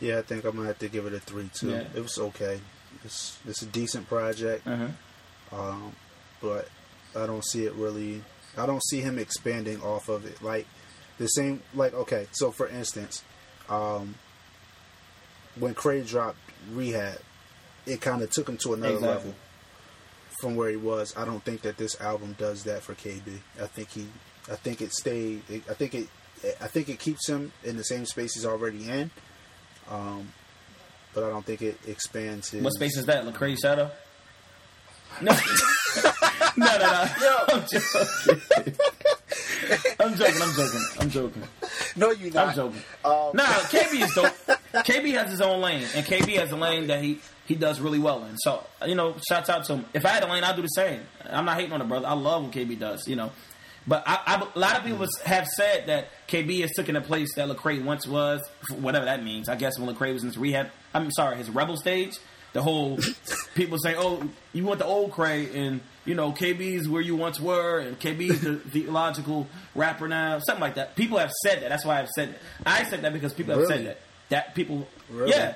Yeah, 0.00 0.18
I 0.18 0.22
think 0.22 0.44
I'm 0.44 0.56
gonna 0.56 0.66
have 0.68 0.78
to 0.80 0.88
give 0.88 1.06
it 1.06 1.12
a 1.12 1.20
three 1.20 1.48
too. 1.54 1.70
Yeah. 1.70 1.84
It 1.94 2.02
was 2.02 2.18
okay. 2.18 2.60
It's 3.04 3.38
it's 3.46 3.62
a 3.62 3.66
decent 3.66 4.08
project. 4.08 4.66
Uh-huh. 4.66 4.88
um, 5.60 5.92
but 6.40 6.68
I 7.14 7.26
don't 7.26 7.44
see 7.44 7.66
it 7.66 7.74
really. 7.74 8.22
I 8.58 8.66
don't 8.66 8.82
see 8.84 9.00
him 9.00 9.18
expanding 9.18 9.80
off 9.82 10.08
of 10.08 10.24
it. 10.26 10.42
Like 10.42 10.66
the 11.18 11.26
same, 11.26 11.62
like 11.74 11.94
okay. 11.94 12.26
So 12.32 12.50
for 12.50 12.68
instance, 12.68 13.22
um, 13.68 14.14
when 15.58 15.74
Cray 15.74 16.02
dropped 16.02 16.38
Rehab, 16.72 17.18
it 17.86 18.00
kind 18.00 18.22
of 18.22 18.30
took 18.30 18.48
him 18.48 18.56
to 18.58 18.74
another 18.74 18.94
Exactly. 18.94 19.16
level 19.16 19.34
from 20.40 20.56
where 20.56 20.68
he 20.70 20.76
was. 20.76 21.14
I 21.16 21.24
don't 21.24 21.42
think 21.42 21.62
that 21.62 21.76
this 21.78 21.98
album 22.00 22.34
does 22.38 22.64
that 22.64 22.82
for 22.82 22.94
KB. 22.94 23.38
I 23.60 23.66
think 23.66 23.90
he, 23.90 24.06
I 24.50 24.56
think 24.56 24.80
it 24.82 24.92
stayed. 24.92 25.42
I 25.70 25.74
think 25.74 25.94
it, 25.94 26.08
I 26.60 26.66
think 26.66 26.88
it 26.90 26.98
keeps 26.98 27.26
him 27.28 27.52
in 27.64 27.76
the 27.76 27.84
same 27.84 28.04
space 28.04 28.34
he's 28.34 28.44
already 28.44 28.88
in. 28.88 29.10
Um, 29.90 30.32
but 31.14 31.24
I 31.24 31.30
don't 31.30 31.46
think 31.46 31.62
it 31.62 31.78
expands 31.86 32.50
his. 32.50 32.62
What 32.62 32.74
space 32.74 32.98
is 32.98 33.06
that? 33.06 33.24
Lecrae 33.24 33.56
Shadow? 33.60 33.90
No, 36.58 36.66
no, 36.66 36.78
no, 36.78 37.08
no. 37.20 37.44
I'm 37.48 37.64
joking. 37.70 38.74
I'm 40.00 40.14
joking. 40.14 40.42
I'm 40.42 40.54
joking. 40.54 40.80
I'm 41.00 41.10
joking. 41.10 41.42
No, 41.96 42.10
you 42.10 42.30
not. 42.30 42.48
I'm 42.48 42.54
joking. 42.54 42.80
Um, 43.04 43.30
Nah, 43.34 43.44
KB 43.44 44.02
is 44.02 44.14
dope. 44.14 44.32
KB 44.84 45.12
has 45.14 45.30
his 45.30 45.40
own 45.40 45.60
lane, 45.60 45.86
and 45.94 46.04
KB 46.06 46.36
has 46.38 46.52
a 46.52 46.56
lane 46.56 46.86
that 46.88 47.02
he 47.02 47.20
he 47.46 47.54
does 47.54 47.80
really 47.80 47.98
well 47.98 48.24
in. 48.24 48.36
So 48.38 48.64
you 48.86 48.94
know, 48.94 49.16
shouts 49.28 49.48
out 49.48 49.64
to 49.66 49.76
him. 49.76 49.86
If 49.94 50.04
I 50.04 50.10
had 50.10 50.22
a 50.22 50.26
lane, 50.30 50.44
I'd 50.44 50.56
do 50.56 50.62
the 50.62 50.68
same. 50.68 51.00
I'm 51.28 51.44
not 51.44 51.56
hating 51.56 51.72
on 51.72 51.78
the 51.80 51.84
brother. 51.86 52.06
I 52.06 52.12
love 52.14 52.42
what 52.44 52.52
KB 52.52 52.78
does. 52.78 53.06
You 53.08 53.16
know, 53.16 53.32
but 53.86 54.02
I, 54.06 54.18
I, 54.26 54.48
a 54.54 54.58
lot 54.58 54.76
of 54.76 54.84
people 54.84 55.06
have 55.24 55.46
said 55.46 55.86
that 55.86 56.08
KB 56.28 56.60
has 56.62 56.72
taken 56.76 56.96
a 56.96 57.00
place 57.00 57.34
that 57.36 57.48
Lecrae 57.48 57.82
once 57.84 58.06
was, 58.06 58.40
whatever 58.78 59.04
that 59.06 59.22
means. 59.22 59.48
I 59.48 59.56
guess 59.56 59.78
when 59.78 59.92
Lecrae 59.94 60.12
was 60.12 60.22
in 60.22 60.28
his 60.28 60.38
rehab, 60.38 60.68
I'm 60.92 61.10
sorry, 61.12 61.36
his 61.36 61.48
rebel 61.50 61.76
stage. 61.76 62.18
The 62.52 62.62
whole 62.62 62.98
people 63.54 63.76
say, 63.78 63.94
"Oh, 63.96 64.22
you 64.54 64.64
want 64.64 64.78
the 64.78 64.86
old 64.86 65.12
Cray," 65.12 65.54
and 65.54 65.80
you 66.06 66.14
know 66.14 66.32
KB's 66.32 66.88
where 66.88 67.02
you 67.02 67.14
once 67.16 67.38
were, 67.38 67.78
and 67.80 67.98
KB's 68.00 68.40
the 68.40 68.56
theological 68.70 69.46
rapper 69.74 70.08
now, 70.08 70.38
something 70.38 70.60
like 70.62 70.76
that. 70.76 70.96
People 70.96 71.18
have 71.18 71.30
said 71.44 71.62
that. 71.62 71.68
That's 71.68 71.84
why 71.84 72.00
I've 72.00 72.08
said 72.08 72.30
that. 72.34 72.38
I 72.64 72.84
said 72.84 73.02
that 73.02 73.12
because 73.12 73.34
people 73.34 73.58
have 73.58 73.66
said 73.66 73.86
that. 73.86 73.98
That 74.30 74.54
people, 74.54 74.88
Really? 75.10 75.30
yeah. 75.30 75.54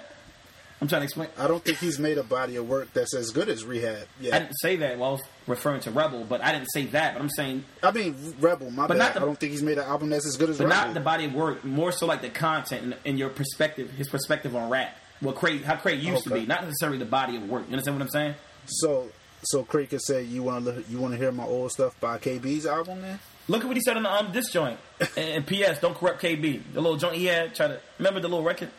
I'm 0.82 0.88
trying 0.88 1.00
to 1.02 1.04
explain. 1.04 1.28
I 1.38 1.47
don't 1.47 1.62
think 1.62 1.76
he's 1.78 1.99
made 1.99 2.16
a 2.16 2.23
body 2.23 2.56
of 2.56 2.66
work 2.66 2.90
that's 2.94 3.14
as 3.14 3.32
good 3.32 3.50
as 3.50 3.64
Rehab. 3.66 4.06
Yeah, 4.18 4.37
I 4.37 4.38
didn't 4.38 4.54
say 4.61 4.76
that 4.76 4.97
while 4.99 5.11
I 5.11 5.12
was 5.12 5.23
referring 5.47 5.80
to 5.82 5.90
Rebel, 5.90 6.25
but 6.26 6.40
I 6.42 6.52
didn't 6.52 6.68
say 6.73 6.87
that. 6.87 7.12
But 7.14 7.20
I'm 7.23 7.28
saying, 7.28 7.64
I 7.82 7.90
mean 7.90 8.35
Rebel. 8.40 8.70
My 8.70 8.87
But 8.87 8.97
bad. 8.97 9.04
not 9.04 9.14
the- 9.14 9.20
I 9.20 9.25
don't 9.25 9.38
think 9.38 9.52
he's 9.52 9.62
made 9.62 9.76
an 9.78 9.85
album 9.85 10.09
that's 10.09 10.26
as 10.26 10.37
good 10.38 10.49
as 10.49 10.56
but 10.59 10.68
Rebel. 10.68 10.85
not 10.87 10.94
the 10.94 11.00
body 11.00 11.26
of 11.26 11.35
work. 11.35 11.64
More 11.66 11.92
so 11.92 12.06
like 12.06 12.23
the 12.23 12.30
content 12.30 12.82
and, 12.82 12.97
and 13.04 13.18
your 13.18 13.28
perspective, 13.28 13.90
his 13.92 14.09
perspective 14.09 14.54
on 14.56 14.70
rap. 14.70 14.97
What 15.20 15.36
Cray, 15.36 15.58
how 15.58 15.76
Cray 15.76 15.96
used 15.96 16.24
to 16.24 16.30
be, 16.30 16.46
not 16.46 16.64
necessarily 16.64 16.98
the 16.98 17.04
body 17.04 17.36
of 17.36 17.48
work. 17.48 17.64
You 17.66 17.72
understand 17.72 17.96
what 17.98 18.02
I'm 18.04 18.10
saying? 18.10 18.34
so, 18.66 19.08
so 19.42 19.62
Craig 19.64 19.88
could 19.90 20.02
say 20.02 20.22
you 20.22 20.42
want 20.42 20.64
to 20.66 20.84
you 20.90 20.98
want 20.98 21.12
to 21.14 21.18
hear 21.18 21.32
my 21.32 21.44
old 21.44 21.72
stuff 21.72 21.98
by 22.00 22.18
KB's 22.18 22.66
album, 22.66 23.02
then? 23.02 23.18
Look 23.48 23.62
at 23.62 23.66
what 23.66 23.76
he 23.76 23.82
said 23.82 23.96
on 23.96 24.04
the, 24.04 24.12
um, 24.12 24.32
this 24.32 24.50
joint. 24.50 24.78
And, 25.16 25.44
P.S. 25.46 25.80
Don't 25.80 25.96
corrupt 25.96 26.22
KB. 26.22 26.62
The 26.72 26.80
little 26.80 26.96
joint 26.98 27.16
he 27.16 27.24
had. 27.26 27.54
Try 27.54 27.68
to 27.68 27.80
remember 27.98 28.20
the 28.20 28.28
little 28.28 28.44
record. 28.44 28.70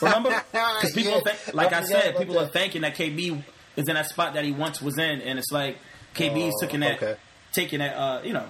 Remember? 0.00 0.30
Because 0.52 0.92
people, 0.94 1.12
Yeah, 1.12 1.32
think, 1.32 1.54
like 1.54 1.72
I 1.72 1.78
I, 1.80 1.82
said, 1.84 2.16
people 2.18 2.38
are 2.38 2.46
thinking 2.46 2.82
that 2.82 2.94
KB 2.94 3.42
is 3.76 3.88
in 3.88 3.94
that 3.94 4.06
spot 4.06 4.34
that 4.34 4.44
he 4.44 4.52
once 4.52 4.80
was 4.80 4.98
in, 4.98 5.20
and 5.22 5.38
it's 5.38 5.50
like 5.50 5.78
KB's 6.14 6.54
Oh, 6.56 6.60
taking 6.60 6.80
that, 6.80 7.02
okay. 7.02 7.16
taking 7.52 7.78
that. 7.80 7.96
Uh, 7.96 8.20
you 8.22 8.32
know, 8.34 8.46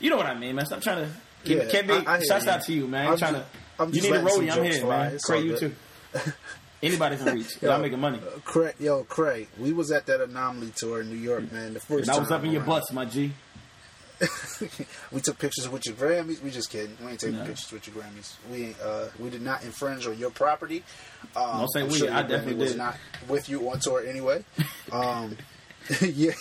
you 0.00 0.08
know 0.10 0.16
what 0.16 0.26
I 0.26 0.34
mean, 0.38 0.54
man. 0.56 0.64
Stop 0.66 0.80
trying 0.80 1.04
to. 1.06 1.10
Keep. 1.44 1.58
Yeah, 1.58 1.64
KB, 1.82 2.06
I- 2.06 2.14
I 2.16 2.20
shouts 2.22 2.46
you. 2.46 2.50
out 2.50 2.62
to 2.62 2.72
you, 2.72 2.86
man. 2.86 3.08
I'm 3.08 3.18
trying 3.18 3.34
just- 3.34 3.52
to. 3.52 3.58
I'm 3.82 3.94
you 3.94 4.02
need 4.02 4.12
a 4.12 4.22
roadie. 4.22 4.50
I'm 4.50 4.64
here, 4.64 4.86
man. 4.86 5.18
Cray, 5.22 5.40
you 5.42 5.56
too. 5.58 5.74
Anybody 6.82 7.16
can 7.16 7.34
reach. 7.34 7.60
Yo, 7.60 7.72
I'm 7.72 7.82
making 7.82 7.98
money. 8.00 8.20
Craig, 8.44 8.74
yo, 8.78 9.02
Craig, 9.04 9.48
we 9.58 9.72
was 9.72 9.90
at 9.90 10.06
that 10.06 10.20
Anomaly 10.20 10.72
tour 10.76 11.00
in 11.00 11.08
New 11.10 11.16
York, 11.16 11.50
man. 11.50 11.74
The 11.74 11.80
first 11.80 12.08
And 12.08 12.16
I 12.16 12.20
was 12.20 12.30
up 12.30 12.44
in 12.44 12.52
your 12.52 12.62
butts, 12.62 12.92
my 12.92 13.04
G. 13.04 13.32
we 15.12 15.20
took 15.20 15.38
pictures 15.38 15.68
with 15.68 15.86
your 15.86 15.94
Grammys. 15.94 16.42
We 16.42 16.50
just 16.50 16.70
kidding. 16.70 16.96
We 17.00 17.10
ain't 17.12 17.20
taking 17.20 17.38
No. 17.38 17.44
pictures 17.44 17.70
with 17.72 17.86
your 17.86 17.96
Grammys. 17.96 18.34
We 18.50 18.74
uh, 18.84 19.06
we 19.18 19.30
did 19.30 19.42
not 19.42 19.62
infringe 19.64 20.06
on 20.06 20.18
your 20.18 20.30
property. 20.30 20.82
Um, 21.36 21.58
Don't 21.58 21.68
say 21.72 21.80
I'm 21.82 21.88
we, 21.88 21.98
Sure 21.98 22.12
I 22.12 22.22
definitely 22.22 22.54
was 22.54 22.76
not 22.76 22.96
with 23.28 23.48
you 23.48 23.70
on 23.70 23.80
tour 23.80 24.04
anyway. 24.06 24.44
Um, 24.92 25.36
yeah. 26.00 26.32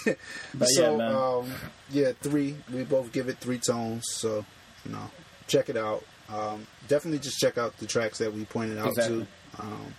But 0.54 0.66
so 0.68 0.92
yeah, 0.92 0.98
man. 0.98 1.16
um, 1.16 1.52
yeah, 1.92 2.12
three. 2.22 2.56
We 2.74 2.84
both 2.84 3.12
give 3.12 3.28
it 3.30 3.38
three 3.40 3.60
tones. 3.60 4.06
So 4.10 4.44
you 4.86 4.92
know, 4.92 5.12
check 5.48 5.70
it 5.70 5.78
out. 5.78 6.04
Um, 6.30 6.66
definitely 6.88 7.20
just 7.20 7.38
check 7.38 7.58
out 7.58 7.78
the 7.78 7.86
tracks 7.86 8.18
that 8.20 8.34
we 8.34 8.46
pointed 8.46 8.78
out 8.78 8.88
Exactly. 8.90 9.20
to. 9.20 9.28
Um, 9.60 9.94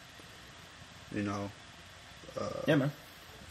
you 1.15 1.23
know, 1.23 1.51
Yeah, 2.67 2.77
man. 2.77 2.93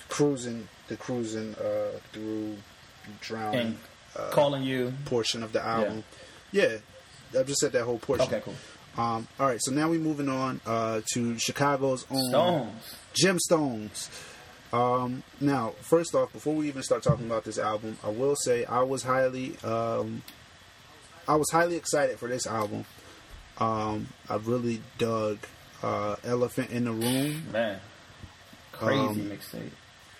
cruising 0.09 0.67
the 0.87 0.95
cruising 0.95 1.53
uh, 1.55 1.99
through 2.13 2.57
drowning 3.21 3.59
And 3.59 3.77
uh, 4.15 4.29
calling 4.29 4.63
you. 4.63 4.93
portion 5.05 5.43
of 5.43 5.51
the 5.53 5.61
album. 5.65 6.03
Yeah. 6.51 6.77
I've 7.37 7.45
just 7.47 7.59
said 7.59 7.73
that 7.73 7.83
whole 7.83 7.99
portion. 7.99 8.25
Okay, 8.27 8.41
cool. 8.43 8.55
Um, 8.97 9.27
all 9.39 9.47
right, 9.47 9.59
so 9.61 9.71
now 9.71 9.89
we're 9.89 9.99
moving 9.99 10.29
on 10.29 10.61
uh, 10.65 11.01
to 11.13 11.37
Chicago's 11.37 12.05
own 12.09 12.29
Stones. 12.29 12.95
Gemstones. 13.13 14.09
Um, 14.73 15.23
now, 15.41 15.73
first 15.81 16.15
off, 16.15 16.31
before 16.33 16.55
we 16.55 16.67
even 16.69 16.83
start 16.83 17.03
talking 17.03 17.25
about 17.25 17.43
this 17.43 17.57
album, 17.57 17.97
I 18.03 18.09
will 18.09 18.35
say 18.37 18.63
I 18.65 18.81
was 18.81 19.03
highly, 19.03 19.57
um, 19.63 20.23
I 21.27 21.35
was 21.35 21.49
highly 21.51 21.75
excited 21.75 22.17
for 22.17 22.27
this 22.29 22.47
album. 22.47 22.85
Um, 23.59 24.07
I 24.29 24.35
really 24.37 24.81
dug 24.97 25.39
uh, 25.83 26.15
"Elephant 26.23 26.69
in 26.71 26.85
the 26.85 26.91
Room." 26.91 27.43
Man. 27.51 27.79
Crazy 28.71 28.99
Um, 28.99 29.15
mixtape. 29.29 29.71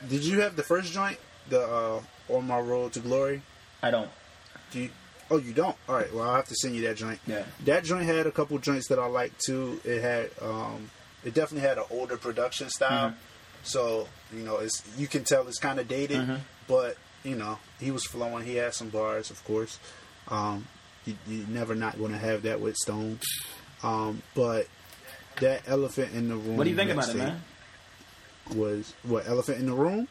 Did 0.10 0.24
you 0.24 0.42
have 0.42 0.56
the 0.56 0.64
first 0.64 0.92
joint, 0.94 1.18
the 1.50 1.62
uh, 1.62 2.02
"On 2.30 2.46
My 2.48 2.60
Road 2.60 2.94
to 2.94 3.00
Glory"? 3.00 3.42
I 3.82 3.92
don't. 3.92 4.10
Do 4.72 4.80
you? 4.82 4.90
Oh, 5.30 5.38
you 5.38 5.54
don't. 5.54 5.76
All 5.90 5.96
right. 5.96 6.12
Well, 6.14 6.28
I'll 6.28 6.36
have 6.38 6.48
to 6.48 6.56
send 6.56 6.76
you 6.76 6.82
that 6.88 6.96
joint. 6.98 7.20
Yeah. 7.28 7.44
That 7.66 7.84
joint 7.84 8.06
had 8.06 8.26
a 8.28 8.32
couple 8.32 8.58
joints 8.60 8.88
that 8.88 8.98
I 9.00 9.08
liked 9.08 9.42
too. 9.46 9.80
It 9.84 10.02
had, 10.02 10.30
um, 10.42 10.90
it 11.26 11.34
definitely 11.34 11.68
had 11.68 11.78
an 11.78 11.84
older 11.92 12.16
production 12.16 12.70
style. 12.70 13.10
Mm-hmm. 13.10 13.18
So 13.64 14.08
you 14.34 14.44
know, 14.44 14.58
it's 14.58 14.82
you 14.98 15.08
can 15.08 15.24
tell 15.26 15.48
it's 15.48 15.60
kind 15.60 15.80
of 15.80 15.88
dated, 15.88 16.18
Mm-hmm. 16.20 16.36
but 16.68 16.96
you 17.24 17.36
know, 17.36 17.60
he 17.80 17.92
was 17.92 18.06
flowing. 18.06 18.46
He 18.46 18.56
had 18.56 18.74
some 18.74 18.90
bars, 18.90 19.30
of 19.30 19.44
course. 19.44 19.80
Um, 20.30 20.66
you, 21.06 21.16
you're 21.28 21.48
never 21.48 21.76
not 21.76 21.98
going 21.98 22.12
to 22.14 22.18
have 22.18 22.44
that 22.44 22.62
with 22.62 22.76
Stone. 22.78 23.20
Um, 23.84 24.22
but 24.34 24.68
that 25.40 25.64
elephant 25.68 26.14
in 26.14 26.30
the 26.30 26.36
room. 26.36 26.58
What 26.58 26.64
do 26.66 26.70
you 26.70 26.76
think 26.76 26.92
about 26.92 27.10
it, 27.10 27.16
man? 27.16 27.42
Was 28.56 28.94
what 29.04 29.28
elephant 29.28 29.60
in 29.60 29.66
the 29.66 29.74
room? 29.74 30.08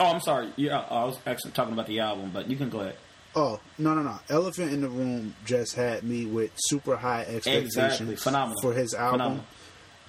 Oh, 0.00 0.06
I'm 0.12 0.20
sorry. 0.20 0.52
Yeah, 0.56 0.80
I 0.80 1.04
was 1.04 1.18
actually 1.26 1.52
talking 1.52 1.72
about 1.72 1.86
the 1.86 2.00
album, 2.00 2.30
but 2.32 2.48
you 2.48 2.56
can 2.56 2.68
go 2.70 2.80
ahead. 2.80 2.96
Oh 3.34 3.60
no 3.78 3.94
no 3.94 4.02
no! 4.02 4.18
Elephant 4.30 4.72
in 4.72 4.80
the 4.80 4.88
Room 4.88 5.34
just 5.44 5.74
had 5.74 6.02
me 6.02 6.24
with 6.24 6.50
super 6.56 6.96
high 6.96 7.22
expectations 7.22 7.76
Exactly. 7.76 8.16
Phenomenal. 8.16 8.60
for 8.62 8.72
his 8.72 8.94
album. 8.94 9.42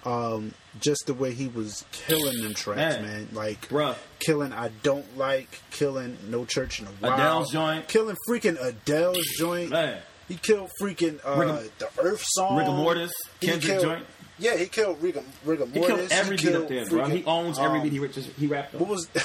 Phenomenal. 0.04 0.54
Just 0.80 1.08
the 1.08 1.14
way 1.14 1.34
he 1.34 1.48
was 1.48 1.84
killing 1.92 2.42
them 2.42 2.54
tracks, 2.54 2.96
Man. 2.96 3.04
man. 3.06 3.28
Like 3.34 3.68
Bruh. 3.70 3.96
killing 4.20 4.54
I 4.54 4.70
don't 4.84 5.18
like, 5.18 5.62
killing 5.72 6.18
No 6.30 6.46
Church 6.46 6.80
in 6.80 6.86
the 6.86 6.92
Wild, 7.02 7.20
Adele's 7.20 7.52
joint. 7.52 7.88
killing 7.88 8.16
freaking 8.30 8.58
Adele's 8.64 9.28
joint. 9.38 9.72
Man. 9.72 10.02
He 10.28 10.36
killed 10.36 10.70
freaking 10.82 11.20
uh, 11.26 11.36
Rigor- 11.40 11.70
the 11.80 11.90
Earth 12.00 12.24
song, 12.26 12.58
Rigamortus, 12.60 13.12
Kendrick 13.42 13.82
joint. 13.82 14.06
Yeah, 14.40 14.56
he 14.56 14.68
killed 14.68 15.02
Rigor, 15.02 15.22
Rigor 15.44 15.66
He 15.66 15.80
Mortis. 15.80 15.98
killed 15.98 16.12
every 16.12 16.38
beat 16.38 16.44
killed 16.46 16.64
up 16.64 16.70
there, 16.70 16.86
bro. 16.88 17.06
He 17.06 17.24
owns 17.26 17.60
every 17.60 17.78
um, 17.80 17.84
beat 17.84 17.92
he, 17.92 18.00
riches, 18.00 18.30
he 18.38 18.48
rapped 18.48 18.74
on. 18.76 18.80
what 18.82 18.90
was 18.90 19.08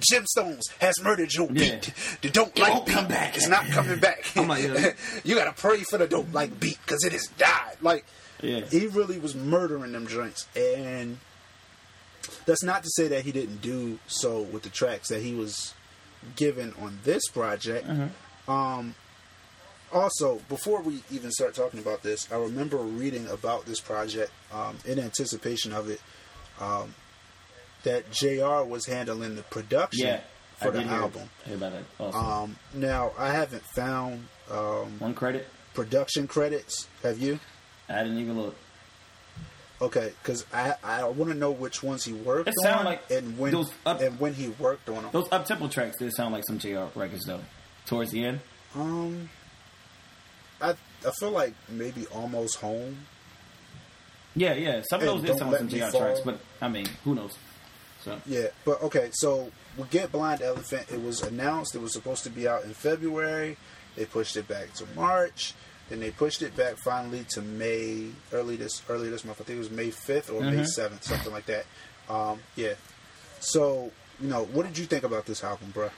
Gemstones 0.00 0.62
has 0.80 0.94
murdered 1.02 1.32
your 1.34 1.48
Yeah. 1.52 1.74
beat. 1.76 1.92
The 2.22 2.30
don't 2.30 2.56
It 2.56 2.60
like 2.62 2.86
beat 2.86 2.94
come 2.94 3.08
back. 3.08 3.36
It's 3.36 3.48
not 3.48 3.66
coming 3.66 3.98
back. 3.98 4.24
I'm 4.36 4.48
like, 4.48 4.64
yeah. 4.64 4.92
you 5.24 5.34
gotta 5.36 5.52
pray 5.52 5.78
for 5.80 5.98
the 5.98 6.06
don't 6.06 6.32
like 6.32 6.58
beat 6.58 6.78
because 6.84 7.04
it 7.04 7.12
has 7.12 7.26
died. 7.38 7.76
Like 7.80 8.04
Yeah. 8.42 8.60
he 8.60 8.86
really 8.86 9.18
was 9.18 9.34
murdering 9.34 9.92
them 9.92 10.06
joints, 10.06 10.46
and 10.56 11.18
that's 12.46 12.62
not 12.62 12.82
to 12.84 12.90
say 12.92 13.08
that 13.08 13.24
he 13.24 13.32
didn't 13.32 13.60
do 13.60 13.98
so 14.06 14.40
with 14.42 14.62
the 14.62 14.70
tracks 14.70 15.08
that 15.08 15.20
he 15.22 15.34
was 15.34 15.74
given 16.36 16.74
on 16.80 16.98
this 17.04 17.22
project. 17.28 17.86
Mm-hmm. 17.86 18.50
Um, 18.50 18.94
also, 19.92 20.40
before 20.48 20.82
we 20.82 21.02
even 21.10 21.30
start 21.30 21.54
talking 21.54 21.80
about 21.80 22.02
this, 22.02 22.30
I 22.32 22.36
remember 22.36 22.76
reading 22.78 23.26
about 23.28 23.64
this 23.66 23.80
project 23.80 24.30
um, 24.52 24.76
in 24.84 24.98
anticipation 24.98 25.72
of 25.72 25.88
it. 25.90 26.00
Um, 26.60 26.94
that 27.84 28.10
Jr. 28.10 28.64
was 28.68 28.86
handling 28.86 29.36
the 29.36 29.42
production 29.44 30.06
yeah. 30.08 30.20
for 30.56 30.68
I 30.68 30.70
the 30.72 30.78
did 30.80 30.88
album. 30.88 31.22
hear 31.44 31.54
about 31.56 31.72
that 31.72 31.82
also. 32.00 32.18
Um, 32.18 32.56
now, 32.74 33.12
I 33.16 33.30
haven't 33.30 33.62
found 33.62 34.26
um, 34.50 34.98
One 34.98 35.14
credit. 35.14 35.46
production 35.74 36.26
credits. 36.26 36.88
Have 37.04 37.20
you? 37.20 37.38
I 37.88 38.02
didn't 38.02 38.18
even 38.18 38.40
look. 38.40 38.56
Okay, 39.80 40.12
because 40.20 40.44
I 40.52 40.74
I 40.82 41.04
want 41.04 41.30
to 41.30 41.36
know 41.38 41.52
which 41.52 41.84
ones 41.84 42.04
he 42.04 42.12
worked 42.12 42.48
It 42.48 42.54
on 42.66 42.84
like 42.84 43.08
and 43.12 43.38
when 43.38 43.52
those 43.52 43.70
up- 43.86 44.00
and 44.00 44.18
when 44.18 44.34
he 44.34 44.48
worked 44.48 44.88
on 44.88 45.02
them. 45.02 45.10
Those 45.12 45.28
up 45.30 45.44
tempo 45.46 45.68
tracks 45.68 45.96
did 45.98 46.12
sound 46.14 46.34
like 46.34 46.42
some 46.48 46.58
JR 46.58 46.86
records 46.96 47.24
though. 47.26 47.40
Towards 47.86 48.10
the 48.10 48.24
end. 48.24 48.40
Um, 48.74 49.30
I 50.60 50.70
I 51.06 51.10
feel 51.18 51.30
like 51.30 51.54
maybe 51.68 52.06
almost 52.08 52.56
home. 52.56 52.98
Yeah, 54.34 54.54
yeah. 54.54 54.82
Some 54.88 55.00
of 55.00 55.06
those 55.06 55.22
did 55.22 55.38
sound 55.38 55.50
like 55.52 55.60
some 55.60 55.68
Me 55.68 55.78
tracks, 55.90 56.20
but 56.24 56.38
I 56.60 56.68
mean, 56.68 56.86
who 57.04 57.14
knows? 57.14 57.36
So 58.02 58.20
Yeah, 58.26 58.48
but 58.64 58.82
okay. 58.82 59.10
So 59.12 59.50
we 59.76 59.84
get 59.84 60.12
Blind 60.12 60.42
Elephant. 60.42 60.86
It 60.92 61.02
was 61.02 61.22
announced 61.22 61.74
it 61.74 61.80
was 61.80 61.92
supposed 61.92 62.24
to 62.24 62.30
be 62.30 62.46
out 62.46 62.64
in 62.64 62.74
February. 62.74 63.56
They 63.96 64.04
pushed 64.04 64.36
it 64.36 64.46
back 64.46 64.72
to 64.74 64.86
March. 64.94 65.54
Then 65.88 66.00
they 66.00 66.10
pushed 66.10 66.42
it 66.42 66.54
back 66.56 66.76
finally 66.76 67.24
to 67.30 67.42
May 67.42 68.10
early 68.32 68.56
this 68.56 68.82
early 68.88 69.08
this 69.08 69.24
month. 69.24 69.40
I 69.40 69.44
think 69.44 69.56
it 69.56 69.60
was 69.60 69.70
May 69.70 69.90
fifth 69.90 70.30
or 70.30 70.40
May 70.42 70.58
Mhm. 70.58 70.66
seventh, 70.66 71.04
something 71.04 71.32
like 71.32 71.46
that. 71.46 71.64
Um, 72.08 72.40
yeah. 72.56 72.74
So 73.40 73.90
you 74.20 74.28
know, 74.28 74.44
what 74.44 74.66
did 74.66 74.76
you 74.78 74.84
think 74.84 75.04
about 75.04 75.26
this 75.26 75.42
album, 75.42 75.72
bruh? 75.74 75.90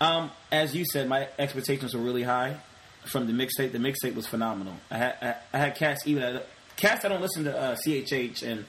Um, 0.00 0.30
as 0.52 0.74
you 0.76 0.84
said, 0.92 1.08
my 1.08 1.28
expectations 1.38 1.94
were 1.94 2.00
really 2.00 2.22
high 2.22 2.58
from 3.04 3.26
the 3.26 3.32
mixtape. 3.32 3.72
The 3.72 3.78
mixtape 3.78 4.14
was 4.14 4.26
phenomenal. 4.26 4.74
I 4.90 4.98
had 4.98 5.16
I, 5.20 5.34
I 5.52 5.58
had 5.58 5.74
cats 5.74 6.06
even 6.06 6.22
at, 6.22 6.46
cats 6.76 7.04
I 7.04 7.08
don't 7.08 7.20
listen 7.20 7.44
to 7.44 7.58
uh, 7.58 7.76
CHH 7.76 8.42
and 8.42 8.64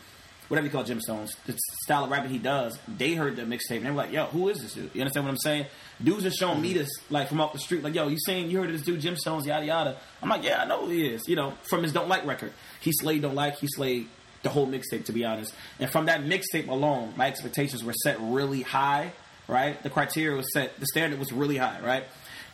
whatever 0.50 0.65
you 0.65 0.71
call 0.71 0.83
Gemstones, 0.83 1.36
the 1.45 1.57
style 1.83 2.03
of 2.03 2.09
rapping 2.09 2.31
he 2.31 2.39
does. 2.39 2.77
They 2.88 3.13
heard 3.13 3.36
the 3.36 3.43
mixtape 3.43 3.77
and 3.77 3.86
they 3.86 3.91
were 3.91 3.98
like, 3.98 4.12
"Yo, 4.12 4.25
who 4.25 4.50
is 4.50 4.62
this 4.62 4.74
dude?" 4.74 4.89
You 4.93 5.01
understand 5.01 5.25
what 5.25 5.31
I'm 5.31 5.38
saying? 5.38 5.67
Dudes 6.03 6.25
are 6.25 6.31
showing 6.31 6.62
me 6.62 6.74
this 6.74 6.89
like 7.09 7.29
from 7.29 7.39
off 7.39 7.53
the 7.53 7.59
street, 7.59 7.83
like, 7.83 7.95
"Yo, 7.95 8.07
you 8.07 8.17
saying 8.25 8.50
you 8.50 8.59
heard 8.59 8.69
of 8.69 8.74
this 8.74 8.81
dude 8.81 9.01
Gemstones, 9.01 9.45
yada 9.45 9.65
yada." 9.65 9.98
I'm 10.21 10.29
like, 10.29 10.43
"Yeah, 10.43 10.62
I 10.63 10.65
know 10.65 10.86
who 10.86 10.89
he 10.89 11.07
is." 11.07 11.27
You 11.27 11.36
know, 11.36 11.53
from 11.69 11.83
his 11.83 11.93
Don't 11.93 12.09
Like 12.09 12.25
record, 12.25 12.51
he 12.81 12.91
slayed 12.91 13.21
Don't 13.21 13.36
Like, 13.36 13.57
he 13.57 13.67
slayed 13.67 14.07
the 14.41 14.50
whole 14.50 14.67
mixtape 14.67 15.05
to 15.05 15.12
be 15.12 15.24
honest. 15.24 15.53
And 15.79 15.89
from 15.89 16.07
that 16.07 16.21
mixtape 16.24 16.67
alone, 16.67 17.13
my 17.15 17.27
expectations 17.27 17.83
were 17.83 17.93
set 17.93 18.17
really 18.19 18.63
high. 18.63 19.13
Right, 19.48 19.81
the 19.81 19.89
criteria 19.89 20.38
was 20.38 20.51
set, 20.53 20.79
the 20.79 20.86
standard 20.86 21.19
was 21.19 21.31
really 21.31 21.57
high. 21.57 21.79
Right, 21.83 22.03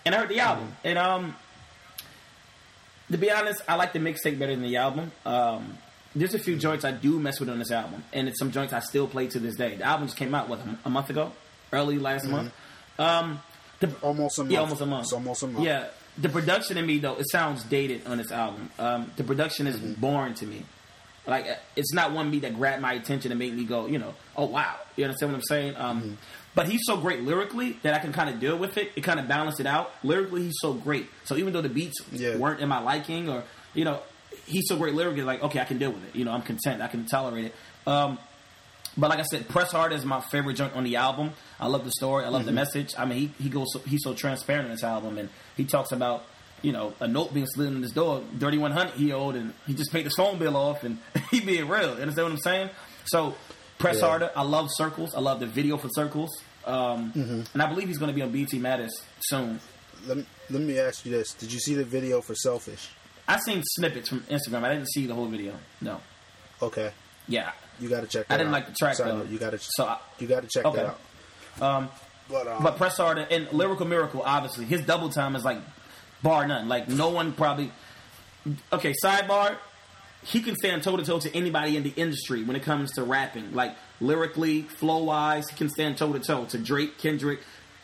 and 0.06 0.16
I 0.16 0.20
heard 0.20 0.30
the 0.30 0.40
album, 0.40 0.76
and 0.84 0.98
um, 0.98 1.36
to 3.12 3.18
be 3.18 3.32
honest, 3.32 3.62
I 3.68 3.76
like 3.76 3.94
the 3.94 4.00
mixtape 4.00 4.40
better 4.40 4.54
than 4.54 4.64
the 4.64 4.78
album. 4.78 5.12
Um, 5.26 5.78
there's 6.16 6.34
a 6.34 6.40
few 6.40 6.56
joints 6.58 6.86
I 6.86 6.92
do 6.92 7.20
mess 7.20 7.40
with 7.40 7.50
on 7.50 7.60
this 7.60 7.72
album, 7.72 8.04
and 8.14 8.28
it's 8.28 8.40
some 8.40 8.52
joints 8.52 8.72
I 8.74 8.80
still 8.80 9.08
play 9.08 9.28
to 9.28 9.40
this 9.40 9.56
day. 9.56 9.76
The 9.76 9.84
album 9.84 10.08
just 10.08 10.18
came 10.18 10.34
out 10.34 10.48
what 10.48 10.60
a 10.86 10.90
month 10.90 11.10
ago, 11.10 11.32
early 11.74 11.98
last 12.00 12.26
month. 12.28 12.54
Um, 12.98 13.40
the, 13.82 13.94
Almost 14.02 14.38
a 14.40 14.44
month. 14.44 14.52
yeah, 14.52 14.60
almost 14.60 14.82
a 14.82 14.86
month. 14.86 15.04
It's 15.04 15.14
almost 15.14 15.44
a 15.44 15.48
month. 15.48 15.66
Yeah, 15.66 15.88
the 16.18 16.30
production 16.30 16.78
in 16.78 16.86
me 16.86 17.00
though 17.00 17.16
it 17.16 17.30
sounds 17.30 17.64
dated 17.66 18.08
on 18.08 18.18
this 18.18 18.32
album. 18.32 18.70
Um, 18.80 19.12
the 19.18 19.24
production 19.26 19.68
is 19.68 19.78
boring 19.78 20.34
to 20.36 20.46
me. 20.46 20.64
Like 21.28 21.48
uh, 21.48 21.56
it's 21.76 21.94
not 21.94 22.12
one 22.12 22.30
beat 22.32 22.42
that 22.44 22.56
grabbed 22.56 22.82
my 22.82 22.94
attention 22.94 23.32
and 23.32 23.40
made 23.40 23.54
me 23.56 23.64
go, 23.66 23.88
you 23.88 23.98
know, 24.00 24.14
oh 24.38 24.46
wow. 24.46 24.76
You 24.96 25.06
understand 25.06 25.32
what 25.32 25.38
I'm 25.40 25.44
saying? 25.44 25.76
Um, 25.78 26.18
But 26.54 26.68
he's 26.70 26.82
so 26.86 26.96
great 26.98 27.22
lyrically 27.24 27.78
that 27.84 27.94
I 27.94 28.00
can 28.00 28.14
kind 28.14 28.30
of 28.30 28.40
deal 28.40 28.58
with 28.58 28.78
it. 28.78 28.92
It 28.96 29.02
kind 29.02 29.20
of 29.20 29.28
balanced 29.28 29.60
it 29.60 29.66
out. 29.66 29.92
Lyrically, 30.04 30.44
he's 30.44 30.56
so 30.62 30.74
great. 30.74 31.08
So 31.26 31.36
even 31.36 31.52
though 31.52 31.62
the 31.62 31.70
beats 31.70 31.98
Yeah. 32.14 32.38
weren't 32.38 32.62
in 32.62 32.70
my 32.70 32.80
liking, 32.80 33.28
or 33.30 33.44
you 33.74 33.84
know, 33.84 34.00
he's 34.46 34.64
so 34.68 34.78
great 34.78 34.94
lyrically, 34.94 35.24
like 35.24 35.42
okay, 35.44 35.60
I 35.60 35.66
can 35.66 35.78
deal 35.80 35.92
with 35.92 36.04
it. 36.08 36.16
You 36.16 36.24
know, 36.26 36.32
I'm 36.32 36.44
content. 36.44 36.82
I 36.82 36.88
can 36.88 37.06
tolerate 37.06 37.46
it. 37.46 37.56
Um, 37.88 38.18
but 38.98 39.10
like 39.10 39.20
I 39.20 39.24
said, 39.24 39.50
Press 39.50 39.72
Hard 39.74 39.92
is 39.92 40.06
my 40.06 40.22
favorite 40.22 40.54
joint 40.54 40.74
on 40.74 40.86
the 40.86 40.96
album. 40.96 41.32
I 41.60 41.68
love 41.68 41.84
the 41.84 41.92
story. 41.92 42.24
I 42.24 42.30
love 42.30 42.42
Mm-hmm. 42.44 42.46
the 42.48 42.52
message. 42.54 42.94
I 42.98 43.04
mean, 43.04 43.18
he, 43.38 43.44
he 43.44 43.50
goes 43.50 43.68
so, 43.74 43.80
he's 43.80 44.02
so 44.04 44.14
transparent 44.14 44.68
in 44.68 44.72
this 44.72 44.84
album, 44.86 45.18
and 45.18 45.28
he 45.58 45.66
talks 45.66 45.92
about 45.92 46.24
you 46.66 46.72
know 46.72 46.94
a 47.00 47.08
note 47.08 47.34
being 47.34 47.48
slid 47.48 47.72
in 47.74 47.82
his 47.82 47.92
door, 47.92 48.22
thirty 48.40 48.58
one 48.58 48.72
hundred 48.72 48.94
he 48.96 49.12
owed, 49.14 49.36
and 49.36 49.54
he 49.68 49.74
just 49.74 49.92
paid 49.92 50.06
his 50.06 50.16
phone 50.16 50.38
bill 50.40 50.56
off, 50.58 50.84
and 50.84 50.98
he 51.32 51.40
being 51.40 51.68
real. 51.68 51.96
You 51.96 52.02
understand 52.02 52.26
what 52.28 52.32
I'm 52.34 52.38
saying? 52.40 52.70
So 53.06 53.36
Press 53.78 53.98
Yeah. 54.00 54.08
Harder. 54.08 54.32
I 54.36 54.42
love 54.44 54.68
Circles. 54.72 55.14
I 55.16 55.20
love 55.20 55.40
the 55.40 55.46
video 55.48 55.78
for 55.78 55.90
Circles, 55.90 56.32
um, 56.66 57.12
Mm-hmm. 57.14 57.42
and 57.54 57.62
I 57.62 57.68
believe 57.68 57.88
he's 57.88 57.98
going 57.98 58.10
to 58.12 58.16
be 58.16 58.22
on 58.22 58.32
BT 58.32 58.60
Mattis 58.60 58.92
soon. 59.22 59.60
Let 60.08 60.18
me, 60.18 60.26
let 60.50 60.62
me 60.62 60.80
ask 60.80 61.06
you 61.06 61.12
this: 61.12 61.34
Did 61.34 61.52
you 61.54 61.60
see 61.60 61.76
the 61.76 61.86
video 61.86 62.22
for 62.22 62.36
Selfish? 62.36 62.90
I 63.28 63.40
seen 63.40 63.62
snippets 63.64 64.10
from 64.10 64.22
Instagram. 64.22 64.64
I 64.64 64.74
didn't 64.74 64.90
see 64.92 65.06
the 65.08 65.14
whole 65.16 65.26
video. 65.28 65.54
No. 65.82 66.00
Okay, 66.62 66.92
Yeah. 67.28 67.52
you 67.80 67.90
got 67.90 68.02
to 68.02 68.08
check. 68.08 68.28
That 68.28 68.36
I 68.36 68.38
didn't 68.38 68.50
out. 68.50 68.54
like 68.54 68.68
the 68.68 68.74
track 68.80 68.96
Sorry, 68.96 69.12
though. 69.12 69.24
You 69.24 69.38
got 69.40 69.52
to. 69.52 69.60
So 69.60 69.86
I, 69.86 69.98
you 70.20 70.28
got 70.28 70.44
to 70.44 70.48
check 70.48 70.66
Okay. 70.66 70.78
that 70.84 70.96
out. 71.62 71.62
Um, 71.62 71.90
But 72.30 72.48
um, 72.48 72.64
But 72.64 72.78
Press 72.78 72.98
Harder 72.98 73.28
and 73.30 73.52
Lyrical 73.52 73.86
Miracle, 73.88 74.22
obviously, 74.26 74.66
his 74.66 74.82
double 74.86 75.10
time 75.10 75.36
is 75.36 75.44
like 75.44 75.58
bar 76.26 76.46
none. 76.48 76.68
Like 76.68 76.90
no 76.90 77.10
one 77.10 77.32
probably. 77.32 77.72
Okay, 78.74 78.94
sidebar. 79.02 79.58
He 80.24 80.42
can 80.42 80.56
stand 80.56 80.84
toe 80.84 80.98
to 80.98 81.06
toe 81.06 81.20
to 81.20 81.34
anybody 81.36 81.78
in 81.78 81.84
the 81.84 81.94
industry 81.96 82.44
when 82.44 82.56
it 82.56 82.64
comes 82.64 82.92
to 82.94 83.04
rapping. 83.04 83.54
Like 83.54 83.76
lyrically, 84.02 84.64
flow 84.64 85.04
wise, 85.04 85.48
he 85.50 85.56
can 85.56 85.70
stand 85.70 85.98
toe 85.98 86.12
to 86.12 86.20
toe 86.20 86.46
to 86.46 86.58
Drake, 86.58 86.98
Kendrick, 86.98 87.42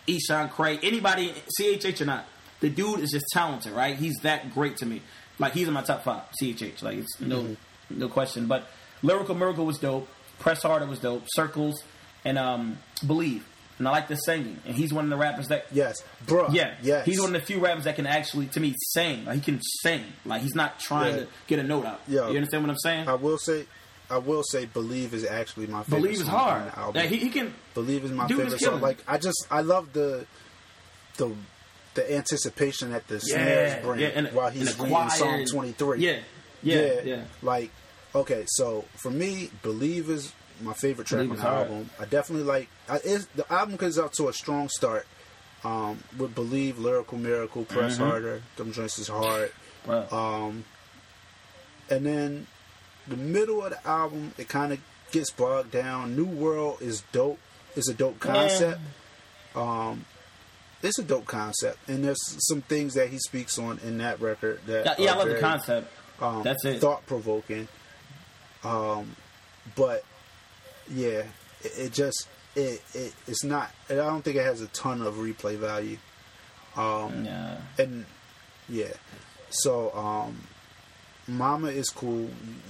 Eshawn 0.08 0.50
Cray, 0.50 0.80
anybody, 0.82 1.34
CHH 1.60 2.02
or 2.02 2.06
not. 2.06 2.26
The 2.60 2.70
dude 2.70 3.00
is 3.00 3.12
just 3.12 3.26
talented, 3.32 3.74
right? 3.74 3.96
He's 3.96 4.18
that 4.24 4.54
great 4.54 4.78
to 4.78 4.86
me. 4.86 5.02
Like 5.40 5.54
he's 5.54 5.68
in 5.68 5.74
my 5.74 5.84
top 5.84 6.04
five, 6.04 6.24
CHH. 6.42 6.82
Like 6.82 6.98
it's 6.98 7.22
no 7.22 7.56
no 7.90 8.10
question. 8.10 8.48
But 8.48 8.68
Lyrical 9.04 9.36
Miracle 9.36 9.66
was 9.66 9.78
dope. 9.78 10.08
Press 10.40 10.64
Harder 10.64 10.88
was 10.88 11.00
dope. 11.00 11.24
Circles 11.28 11.84
and 12.26 12.38
um 12.40 12.80
Believe. 13.06 13.46
And 13.82 13.88
I 13.88 13.92
like 13.94 14.08
the 14.10 14.16
singing. 14.16 14.60
And 14.64 14.76
he's 14.76 14.94
one 14.94 15.06
of 15.06 15.10
the 15.10 15.18
rappers 15.18 15.48
that 15.48 15.66
yes, 15.72 16.04
bro. 16.28 16.50
yeah, 16.50 16.76
yes. 16.84 17.04
He's 17.04 17.20
one 17.20 17.34
of 17.34 17.42
the 17.42 17.48
few 17.48 17.60
rappers 17.60 17.86
that 17.86 17.96
can 17.96 18.06
actually, 18.06 18.46
to 18.50 18.60
me, 18.60 18.76
sing. 18.94 19.26
Like 19.26 19.38
he 19.38 19.42
can 19.42 19.60
sing. 19.82 20.04
Like 20.24 20.44
he's 20.44 20.54
not 20.54 20.80
trying 20.80 21.16
Yeah. 21.16 21.20
to 21.22 21.28
get 21.48 21.58
a 21.58 21.64
note 21.64 21.88
out. 21.88 22.00
Yeah. 22.08 22.30
You 22.30 22.36
understand 22.38 22.62
what 22.62 22.70
I'm 22.70 22.78
saying? 22.78 23.08
I 23.08 23.16
will 23.16 23.40
say, 23.40 23.66
I 24.08 24.20
will 24.20 24.44
say, 24.44 24.66
believe 24.66 25.16
is 25.16 25.26
actually 25.26 25.66
my 25.66 25.82
favorite. 25.82 26.02
Believe 26.04 26.22
is 26.22 26.28
hard. 26.28 26.72
Yeah, 26.94 27.02
he, 27.08 27.18
he 27.18 27.30
can. 27.30 27.56
Believe 27.74 28.04
is 28.06 28.12
my 28.12 28.26
is 28.26 28.30
favorite 28.30 28.60
killing 28.60 28.60
song. 28.60 28.82
Like 28.82 29.04
I 29.08 29.18
just, 29.18 29.48
I 29.50 29.62
love 29.62 29.94
the, 29.94 30.28
the, 31.18 31.34
the 31.96 32.14
anticipation 32.16 32.92
that 32.92 33.08
the 33.08 33.20
snares 33.20 33.84
bring 33.84 34.00
yeah, 34.02 34.30
while 34.32 34.52
he's 34.52 34.78
reading 34.80 35.10
Psalm 35.10 35.44
twenty 35.48 35.72
three. 35.72 36.06
Yeah, 36.06 36.20
yeah, 36.62 37.02
yeah. 37.04 37.24
Like, 37.42 37.72
okay, 38.14 38.44
so 38.46 38.86
for 38.96 39.10
me, 39.10 39.50
believe 39.64 40.08
is 40.12 40.34
my 40.62 40.74
favorite 40.74 41.08
track 41.08 41.30
on 41.30 41.36
the 41.36 41.42
album. 41.48 41.90
I 42.00 42.06
definitely 42.06 42.46
like. 42.46 42.70
I, 42.90 43.00
the 43.00 43.46
album 43.50 43.78
comes 43.78 43.98
out 44.00 44.14
to 44.14 44.28
a 44.30 44.34
strong 44.34 44.70
start. 44.70 45.06
Um, 45.64 46.00
with 46.18 46.34
believe, 46.34 46.80
lyrical 46.80 47.20
miracle, 47.20 47.66
press 47.66 47.94
Mm-hmm. 47.96 48.04
harder. 48.10 48.42
Them 48.56 48.72
joints 48.72 48.98
is 48.98 49.08
hard. 49.08 49.52
Bro. 49.86 50.08
Um, 50.12 50.64
and 51.90 52.04
then 52.06 52.48
the 53.08 53.16
middle 53.18 53.64
of 53.64 53.72
the 53.72 53.88
album, 53.88 54.34
it 54.40 54.50
kind 54.50 54.74
of 54.74 54.80
gets 55.12 55.30
bogged 55.30 55.70
down. 55.72 56.16
New 56.16 56.26
World 56.26 56.78
is 56.82 57.04
dope. 57.12 57.38
It's 57.76 57.90
a 57.90 57.94
dope 57.94 58.20
concept. 58.20 58.80
Um, 59.56 60.06
it's 60.82 60.98
a 60.98 61.04
dope 61.04 61.28
concept, 61.28 61.78
and 61.88 62.04
there's 62.04 62.18
some 62.48 62.62
things 62.64 62.96
that 62.96 63.10
he 63.10 63.20
speaks 63.20 63.60
on 63.60 63.78
in 63.86 64.00
that 64.00 64.20
record 64.20 64.62
that 64.66 64.86
yeah, 64.98 65.06
yeah, 65.06 65.14
I 65.14 65.18
love 65.18 65.30
the 65.30 65.38
concept. 65.40 65.92
Um, 66.20 66.42
That's 66.42 66.66
it. 66.66 66.82
Thought 66.82 67.06
provoking. 67.06 67.68
Um, 68.64 69.16
but 69.76 70.04
yeah, 70.94 71.24
it, 71.64 71.72
it 71.78 71.94
just 71.94 72.28
it, 72.56 72.82
it 72.94 73.14
it's 73.28 73.44
not. 73.44 73.72
I 73.90 73.96
don't 73.96 74.22
think 74.24 74.36
it 74.38 74.46
has 74.46 74.62
a 74.62 74.68
ton 74.68 75.02
of 75.02 75.16
replay 75.16 75.56
value. 75.58 75.98
Um, 76.76 77.26
Yeah. 77.26 77.58
and 77.78 78.06
yeah, 78.70 78.94
so 79.50 79.92
um, 79.96 80.38
Mama 81.28 81.68
is 81.70 81.90
cool. 81.90 82.22
You, 82.22 82.30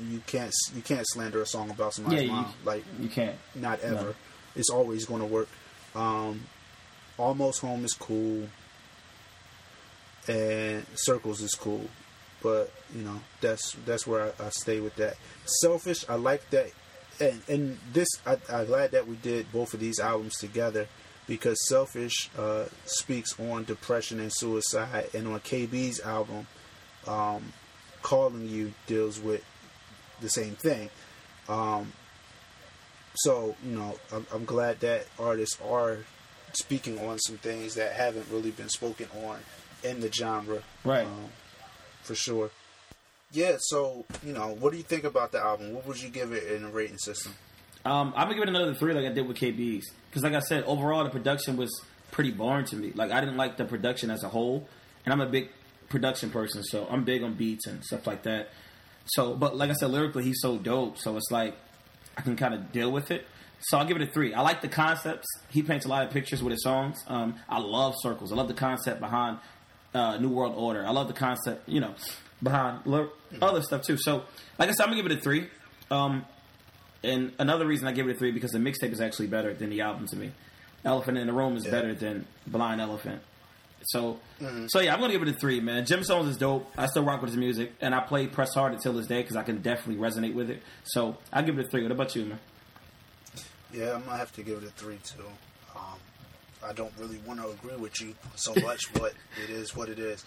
you 0.10 0.22
can't 0.28 0.54
you 0.76 0.82
can't 0.82 1.06
slander 1.08 1.42
a 1.42 1.46
song 1.46 1.70
about 1.70 1.94
somebody's 1.94 2.22
Yeah, 2.22 2.26
you- 2.28 2.32
mom. 2.34 2.54
Like 2.66 2.84
You 3.00 3.10
can't. 3.10 3.36
not 3.56 3.80
ever. 3.82 3.96
No. 3.96 4.16
It's 4.56 4.70
always 4.70 5.06
going 5.06 5.22
to 5.22 5.28
work. 5.28 5.48
Um, 5.96 6.42
Almost 7.18 7.62
Home 7.62 7.86
is 7.86 7.94
cool, 7.94 8.48
and 10.28 10.86
Circles 10.96 11.42
is 11.42 11.54
cool, 11.56 11.86
but 12.42 12.72
you 12.96 13.02
know 13.04 13.20
that's 13.42 13.74
that's 13.86 14.06
where 14.08 14.34
I, 14.40 14.46
I 14.46 14.50
stay 14.50 14.80
with 14.80 14.96
that. 14.96 15.16
Selfish, 15.62 16.06
I 16.10 16.16
like 16.16 16.50
that, 16.52 16.72
and 17.20 17.42
and 17.48 17.80
this 17.94 18.08
I, 18.26 18.38
I'm 18.50 18.66
glad 18.66 18.92
that 18.92 19.08
we 19.08 19.16
did 19.16 19.52
both 19.52 19.74
of 19.74 19.80
these 19.80 20.00
albums 20.00 20.38
together 20.38 20.88
because 21.28 21.58
Selfish 21.68 22.30
uh, 22.38 22.66
speaks 22.86 23.40
on 23.40 23.64
depression 23.64 24.20
and 24.20 24.32
suicide, 24.34 25.10
and 25.14 25.28
on 25.28 25.40
KB's 25.40 26.02
album, 26.02 26.48
um, 27.08 27.54
Calling 28.02 28.48
You 28.48 28.74
deals 28.88 29.20
with 29.20 29.44
the 30.20 30.30
same 30.30 30.56
thing. 30.56 30.90
Um, 31.48 31.94
so 33.16 33.56
you 33.64 33.76
know, 33.76 33.98
I'm, 34.12 34.26
I'm 34.34 34.46
glad 34.46 34.80
that 34.82 35.06
artists 35.20 35.58
are 35.62 36.00
speaking 36.54 37.00
on 37.00 37.20
some 37.20 37.38
things 37.38 37.76
that 37.76 37.94
haven't 37.94 38.28
really 38.32 38.52
been 38.52 38.70
spoken 38.70 39.08
on 39.24 39.40
in 39.84 40.02
the 40.02 40.12
genre, 40.12 40.62
Right. 40.84 41.06
Um, 41.06 41.30
for 42.04 42.16
sure. 42.16 42.52
Yeah. 43.32 43.58
So 43.60 44.06
you 44.24 44.34
know, 44.34 44.56
what 44.60 44.72
do 44.72 44.78
you 44.78 44.84
think 44.84 45.04
about 45.04 45.32
the 45.32 45.40
album? 45.40 45.74
What 45.74 45.88
would 45.88 46.02
you 46.02 46.10
give 46.10 46.32
it 46.32 46.52
in 46.52 46.64
a 46.64 46.70
rating 46.70 46.98
system? 46.98 47.34
Um, 47.84 48.14
I'm 48.16 48.28
gonna 48.28 48.36
give 48.36 48.44
it 48.44 48.50
another 48.50 48.76
three, 48.76 48.94
like 48.94 49.06
I 49.06 49.14
did 49.14 49.28
with 49.28 49.38
KB's, 49.38 49.92
because 50.10 50.24
like 50.24 50.34
I 50.34 50.40
said, 50.40 50.64
overall 50.66 51.04
the 51.04 51.10
production 51.10 51.58
was 51.58 51.84
pretty 52.12 52.32
boring 52.32 52.66
to 52.66 52.76
me. 52.76 52.92
Like 52.94 53.12
I 53.12 53.20
didn't 53.20 53.38
like 53.38 53.58
the 53.58 53.66
production 53.66 54.12
as 54.12 54.24
a 54.24 54.30
whole, 54.30 54.68
and 55.06 55.14
I'm 55.14 55.22
a 55.22 55.26
big 55.26 55.50
production 55.90 56.30
person, 56.30 56.64
so 56.64 56.88
I'm 56.90 57.04
big 57.04 57.24
on 57.24 57.34
beats 57.34 57.66
and 57.66 57.84
stuff 57.84 58.06
like 58.06 58.24
that. 58.24 58.50
So, 59.06 59.34
but 59.34 59.58
like 59.58 59.72
I 59.72 59.74
said, 59.74 59.90
lyrically 59.90 60.24
he's 60.24 60.40
so 60.42 60.58
dope, 60.58 60.98
so 61.00 61.18
it's 61.18 61.32
like 61.32 61.56
I 62.18 62.22
can 62.22 62.36
kind 62.36 62.54
of 62.54 62.72
deal 62.72 62.92
with 62.92 63.10
it. 63.10 63.26
So 63.62 63.78
I'll 63.78 63.86
give 63.86 63.98
it 63.98 64.04
a 64.04 64.12
three. 64.12 64.34
I 64.34 64.42
like 64.42 64.62
the 64.62 64.68
concepts. 64.68 65.28
He 65.50 65.62
paints 65.62 65.86
a 65.86 65.90
lot 65.90 66.06
of 66.06 66.12
pictures 66.12 66.42
with 66.42 66.52
his 66.52 66.64
songs. 66.64 67.04
Um, 67.08 67.36
I 67.48 67.60
love 67.60 67.96
circles. 68.00 68.32
I 68.32 68.36
love 68.36 68.48
the 68.48 68.56
concept 68.56 69.00
behind 69.00 69.38
uh, 69.94 70.18
New 70.18 70.30
World 70.30 70.56
Order. 70.56 70.86
I 70.86 70.92
love 70.92 71.08
the 71.08 71.14
concept, 71.14 71.68
you 71.70 71.80
know, 71.80 71.94
behind 72.44 72.82
other 73.42 73.62
stuff 73.62 73.84
too. 73.84 73.98
So, 73.98 74.24
like 74.60 74.70
I 74.70 74.72
said, 74.72 74.84
I'm 74.84 74.90
gonna 74.92 75.02
give 75.02 75.12
it 75.12 75.18
a 75.18 75.22
three. 75.22 75.48
Um, 75.90 76.26
and 77.04 77.32
another 77.40 77.66
reason 77.66 77.88
I 77.88 77.92
give 77.92 78.08
it 78.08 78.16
a 78.16 78.20
three 78.20 78.32
because 78.32 78.52
the 78.52 78.60
mixtape 78.60 78.92
is 78.92 79.02
actually 79.02 79.28
better 79.28 79.54
than 79.54 79.70
the 79.70 79.82
album 79.82 80.08
to 80.08 80.16
me. 80.16 80.32
Elephant 80.86 81.18
in 81.18 81.28
the 81.28 81.34
Room 81.34 81.58
is 81.58 81.66
Yeah. 81.66 81.72
better 81.72 81.94
than 81.94 82.26
Blind 82.48 82.82
Elephant. 82.82 83.22
So, 83.84 84.20
so 84.68 84.80
yeah, 84.80 84.94
I'm 84.94 85.00
gonna 85.00 85.12
give 85.14 85.24
it 85.24 85.28
a 85.30 85.34
three, 85.34 85.60
man. 85.60 85.86
Gemstones 85.86 86.28
is 86.28 86.38
dope. 86.38 86.72
I 86.78 86.86
still 86.86 87.04
rock 87.04 87.22
with 87.22 87.32
his 87.32 87.38
music, 87.38 87.74
and 87.82 87.96
I 87.96 88.00
play 88.02 88.28
Press 88.28 88.54
Hard 88.54 88.74
until 88.74 88.94
this 88.94 89.08
day 89.08 89.22
because 89.22 89.36
I 89.36 89.42
can 89.44 89.62
definitely 89.64 89.96
resonate 89.96 90.36
with 90.36 90.52
it. 90.52 90.62
So 90.84 91.18
I 91.34 91.42
give 91.42 91.58
it 91.58 91.66
a 91.66 91.70
three. 91.70 91.82
What 91.82 91.92
about 91.92 92.16
you, 92.16 92.26
man? 92.26 92.40
Yeah, 93.74 93.94
I'm 93.96 94.04
gonna 94.04 94.18
have 94.18 94.32
to 94.34 94.44
give 94.44 94.62
it 94.62 94.68
a 94.68 94.72
three 94.72 95.00
too. 95.04 95.26
Um, 95.76 95.98
I 96.64 96.74
don't 96.74 96.94
really 97.00 97.18
want 97.26 97.42
to 97.42 97.48
agree 97.50 97.76
with 97.78 98.00
you 98.02 98.14
so 98.36 98.54
much, 98.62 98.94
but 98.94 99.14
it 99.44 99.50
is 99.50 99.76
what 99.76 99.90
it 99.90 99.98
is. 99.98 100.24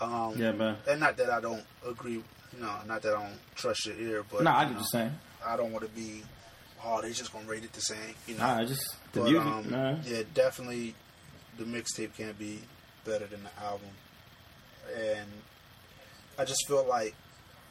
Um, 0.00 0.34
Yeah, 0.36 0.52
man. 0.52 0.76
And 0.88 1.00
not 1.00 1.16
that 1.18 1.30
I 1.30 1.40
don't 1.40 1.64
agree. 1.86 2.22
No, 2.58 2.74
not 2.86 3.02
that 3.02 3.14
I 3.16 3.22
don't 3.22 3.38
trust 3.54 3.86
your 3.86 3.96
ear, 3.96 4.24
but 4.30 4.42
No, 4.42 4.50
I 4.50 4.62
you 4.62 4.68
get 4.70 4.76
know, 4.76 4.82
what. 4.82 5.10
I 5.46 5.56
don't 5.56 5.72
want 5.72 5.84
to 5.84 5.90
be. 5.90 6.22
Oh, 6.84 7.00
they 7.02 7.12
just 7.12 7.32
gonna 7.32 7.46
rate 7.46 7.64
it 7.64 7.72
the 7.72 7.80
same. 7.80 8.14
You 8.26 8.34
know. 8.36 8.46
Nah, 8.46 8.64
just 8.64 8.96
the 9.12 9.20
But, 9.20 9.30
music, 9.30 9.46
um. 9.72 10.00
Yeah, 10.04 10.22
definitely, 10.34 10.94
the 11.58 11.64
mixtape 11.64 12.14
can't 12.16 12.38
be 12.38 12.60
better 13.04 13.26
than 13.26 13.42
the 13.42 13.62
album, 13.64 13.88
and 14.96 15.28
I 16.38 16.44
just 16.44 16.66
feel 16.66 16.84
like 16.86 17.14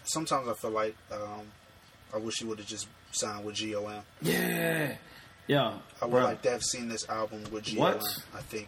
sometimes 0.03 0.47
I 0.47 0.53
feel 0.53 0.71
like 0.71 0.95
um, 1.11 1.47
I 2.13 2.17
wish 2.17 2.39
he 2.39 2.45
would 2.45 2.59
have 2.59 2.67
just 2.67 2.87
signed 3.11 3.45
with 3.45 3.55
GOM. 3.59 4.01
Yeah, 4.21 4.95
yeah. 5.47 5.73
I 6.01 6.05
would 6.05 6.11
bro. 6.11 6.23
like 6.23 6.41
to 6.43 6.51
have 6.51 6.63
seen 6.63 6.87
this 6.87 7.07
album 7.09 7.43
with 7.51 7.65
GOM. 7.65 7.77
What? 7.77 8.03
I 8.35 8.41
think, 8.41 8.67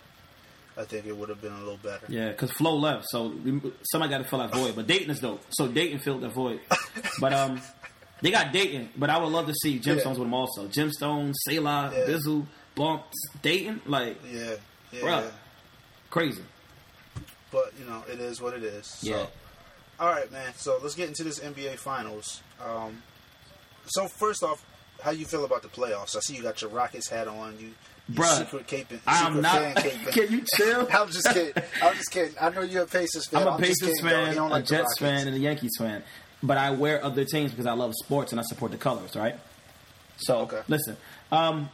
I 0.78 0.84
think 0.86 1.06
it 1.06 1.16
would 1.16 1.30
have 1.30 1.42
been 1.42 1.52
a 1.54 1.60
little 1.60 1.78
better. 1.84 2.06
Yeah, 2.08 2.30
because 2.30 2.52
Flo 2.52 2.76
left, 2.76 3.06
so 3.10 3.34
somebody 3.84 4.10
got 4.10 4.18
to 4.20 4.24
fill 4.24 4.40
that 4.40 4.54
void. 4.54 4.76
But 4.76 4.88
Datin 4.88 5.10
is 5.10 5.20
dope, 5.20 5.44
so 5.50 5.68
Datin 5.68 6.02
filled 6.02 6.22
that 6.22 6.30
void. 6.34 6.62
But 7.20 7.34
um, 7.34 7.62
they 8.22 8.32
got 8.32 8.54
Datin, 8.54 8.88
but 8.96 9.10
I 9.10 9.18
would 9.18 9.32
love 9.32 9.48
to 9.48 9.54
see 9.54 9.80
Gemstones 9.80 10.04
Yeah. 10.04 10.10
with 10.10 10.18
them 10.20 10.34
also. 10.34 10.68
Gemstones, 10.68 11.34
Selah, 11.48 11.92
Yeah. 11.94 12.06
Bizzle, 12.06 12.48
Bumps, 12.76 13.18
Dayton, 13.42 13.82
like 13.86 14.18
Yeah, 14.32 14.56
yeah. 14.92 15.02
Bruh. 15.02 15.32
crazy. 16.10 16.44
But 17.52 17.74
you 17.78 17.86
know, 17.86 18.04
it 18.12 18.20
is 18.20 18.40
what 18.42 18.54
it 18.54 18.64
is. 18.64 18.88
So. 18.88 19.10
Yeah. 19.10 19.26
All 20.00 20.08
right, 20.10 20.32
man. 20.32 20.54
So 20.56 20.80
let's 20.82 20.96
get 20.96 21.10
into 21.10 21.24
this 21.24 21.40
NBA 21.40 21.76
Finals. 21.78 22.42
Um, 22.66 23.04
so 23.88 24.08
first 24.08 24.42
off, 24.42 24.66
how 25.04 25.12
you 25.12 25.26
feel 25.26 25.44
about 25.46 25.62
the 25.64 25.68
playoffs? 25.68 26.16
I 26.16 26.22
see 26.22 26.36
you 26.36 26.44
got 26.44 26.62
your 26.62 26.72
Rockets 26.72 27.10
hat 27.10 27.28
on. 27.28 27.58
You 27.60 27.72
Bruh, 28.12 28.38
secret 28.40 28.68
caping. 28.68 29.00
I'm 29.08 29.42
not. 29.42 29.62
Caping. 29.76 30.12
Can 30.14 30.32
you 30.32 30.44
chill? 30.56 30.88
I'm 30.94 31.10
just 31.10 31.28
kidding. 31.34 31.64
I'm 31.82 31.96
just 31.96 32.12
kidding. 32.12 32.36
I 32.40 32.50
know 32.50 32.62
you're 32.62 32.84
a 32.84 32.88
Pacers 32.88 33.28
fan. 33.28 33.48
I'm 33.48 33.62
a 33.62 33.66
just 33.66 33.82
Pacers. 33.82 34.02
Fan, 34.02 34.38
a 34.38 34.48
like 34.48 34.66
Jets 34.66 34.98
fan, 35.00 35.28
and 35.28 35.36
a 35.36 35.40
Yankees 35.40 35.72
fan. 35.78 36.04
But 36.44 36.58
I 36.58 36.72
wear 36.72 37.04
other 37.04 37.24
teams 37.26 37.52
because 37.52 37.66
I 37.68 37.74
love 37.74 37.94
sports 37.96 38.32
and 38.32 38.40
I 38.40 38.44
support 38.44 38.72
the 38.72 38.78
colors, 38.78 39.16
right? 39.16 39.36
So 40.18 40.40
Okay. 40.40 40.62
listen, 40.68 40.98
um, 41.32 41.70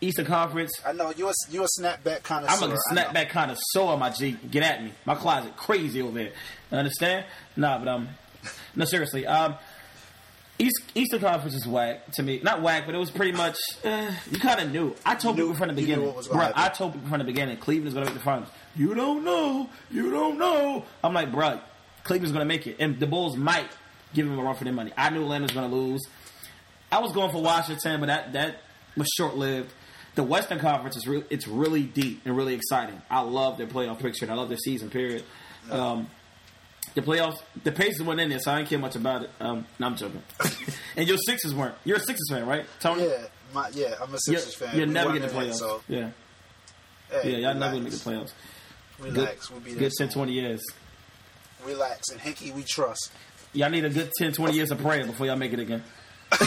Eastern 0.00 0.26
Conference. 0.26 0.70
I 0.86 0.92
know 0.92 1.12
you're 1.16 1.30
a, 1.30 1.34
you're 1.50 1.64
a 1.64 1.80
snapback 1.80 2.22
kind 2.22 2.44
of. 2.44 2.50
I'm 2.50 2.70
a 2.70 2.76
snapback 2.92 3.30
kind 3.30 3.50
of 3.50 3.58
sore, 3.72 3.96
my 3.98 4.10
G. 4.10 4.36
Get 4.50 4.62
at 4.62 4.82
me. 4.84 4.92
My 5.04 5.14
closet 5.16 5.56
crazy 5.56 6.00
over 6.02 6.16
there. 6.16 6.32
Understand? 6.70 7.24
Nah, 7.56 7.78
but 7.78 7.88
um, 7.88 8.08
no, 8.76 8.84
seriously. 8.84 9.26
Um, 9.26 9.56
East 10.58 10.82
Eastern 10.94 11.20
Conference 11.20 11.54
is 11.54 11.66
whack 11.66 12.10
to 12.12 12.22
me. 12.22 12.40
Not 12.42 12.62
whack, 12.62 12.84
but 12.86 12.94
it 12.94 12.98
was 12.98 13.10
pretty 13.12 13.32
much. 13.32 13.56
Uh, 13.84 14.10
you 14.30 14.38
kind 14.40 14.60
of 14.60 14.72
knew. 14.72 14.94
I 15.06 15.14
told 15.14 15.36
You 15.36 15.44
people 15.44 15.52
knew- 15.52 15.58
from 15.58 15.68
the 15.68 15.74
beginning. 15.74 16.06
what 16.06 16.16
was 16.16 16.26
gonna 16.28 16.40
Bruh, 16.40 16.46
happen. 16.46 16.62
I 16.62 16.68
told 16.68 16.92
people 16.94 17.08
from 17.08 17.18
the 17.18 17.24
beginning. 17.24 17.56
Cleveland 17.58 17.88
is 17.88 17.94
going 17.94 18.06
to 18.06 18.12
make 18.12 18.18
the 18.18 18.24
finals. 18.24 18.48
You 18.76 18.94
don't 18.94 19.24
know. 19.24 19.68
You 19.90 20.10
don't 20.10 20.36
know. 20.38 20.84
I'm 21.04 21.14
like, 21.14 21.30
bruh, 21.30 21.60
Cleveland's 22.04 22.32
going 22.32 22.40
to 22.46 22.48
make 22.48 22.66
it, 22.66 22.76
and 22.80 22.98
the 22.98 23.06
Bulls 23.06 23.36
might 23.36 23.68
give 24.14 24.26
them 24.28 24.38
a 24.38 24.42
run 24.42 24.54
for 24.56 24.64
their 24.64 24.72
money. 24.72 24.90
I 24.96 25.10
knew 25.10 25.22
Atlanta 25.22 25.44
was 25.44 25.52
going 25.52 25.70
to 25.70 25.76
lose. 25.76 26.02
I 26.90 26.98
was 27.00 27.12
going 27.12 27.30
for 27.30 27.40
Washington, 27.42 28.00
but 28.00 28.06
that 28.06 28.32
that 28.32 28.56
was 28.96 29.08
short 29.16 29.36
lived. 29.36 29.72
the 30.16 30.24
Western 30.24 30.58
Conference 30.58 30.96
is 30.96 31.06
re- 31.06 31.24
it's 31.30 31.46
really 31.46 31.84
deep 31.84 32.22
and 32.24 32.36
really 32.36 32.54
exciting. 32.54 33.00
I 33.08 33.20
love 33.20 33.58
their 33.58 33.68
playoff 33.68 34.00
picture. 34.00 34.24
and 34.24 34.32
I 34.32 34.34
love 34.34 34.48
their 34.48 34.58
season 34.58 34.90
period. 34.90 35.22
Um, 35.70 36.08
the 36.98 37.06
playoffs, 37.06 37.40
the 37.62 37.70
Pacers 37.70 38.02
went 38.02 38.18
in 38.20 38.28
there, 38.28 38.40
so 38.40 38.50
I 38.50 38.58
didn't 38.58 38.70
care 38.70 38.78
much 38.78 38.96
about 38.96 39.22
it. 39.22 39.30
Um, 39.40 39.66
no, 39.78 39.86
I'm 39.86 39.96
joking. 39.96 40.22
and 40.96 41.06
your 41.06 41.16
Sixers 41.18 41.54
weren't. 41.54 41.74
You're 41.84 41.98
a 41.98 42.00
Sixers 42.00 42.28
fan, 42.28 42.44
right, 42.44 42.66
Tony? 42.80 43.04
Yeah, 43.04 43.26
my, 43.54 43.68
yeah, 43.72 43.94
I'm 44.02 44.08
a 44.08 44.18
You're, 44.26 44.38
Sixers 44.38 44.54
fan. 44.56 44.76
you're 44.76 44.86
We 44.86 44.92
never 44.92 45.12
getting 45.12 45.28
the 45.28 45.34
playoffs. 45.34 45.54
So, 45.54 45.80
yeah, 45.88 46.10
hey, 47.10 47.32
yeah, 47.32 47.38
y'all 47.38 47.54
never 47.54 47.74
gonna 47.74 47.84
make 47.84 47.92
the 47.92 47.98
playoffs. 47.98 48.32
Relax, 48.98 49.50
we'll 49.50 49.60
be 49.60 49.70
there. 49.72 49.80
Good 49.80 49.92
10, 49.96 50.08
20 50.08 50.32
years. 50.32 50.60
Relax, 51.64 52.10
and 52.10 52.20
Hinkie, 52.20 52.52
we 52.52 52.64
trust. 52.64 53.12
Y'all 53.52 53.70
need 53.70 53.84
a 53.84 53.90
good 53.90 54.10
10, 54.18 54.32
20 54.32 54.54
years 54.54 54.70
of 54.72 54.78
praying 54.80 55.06
before 55.06 55.26
y'all 55.26 55.36
make 55.36 55.52
it 55.52 55.60
again. 55.60 55.84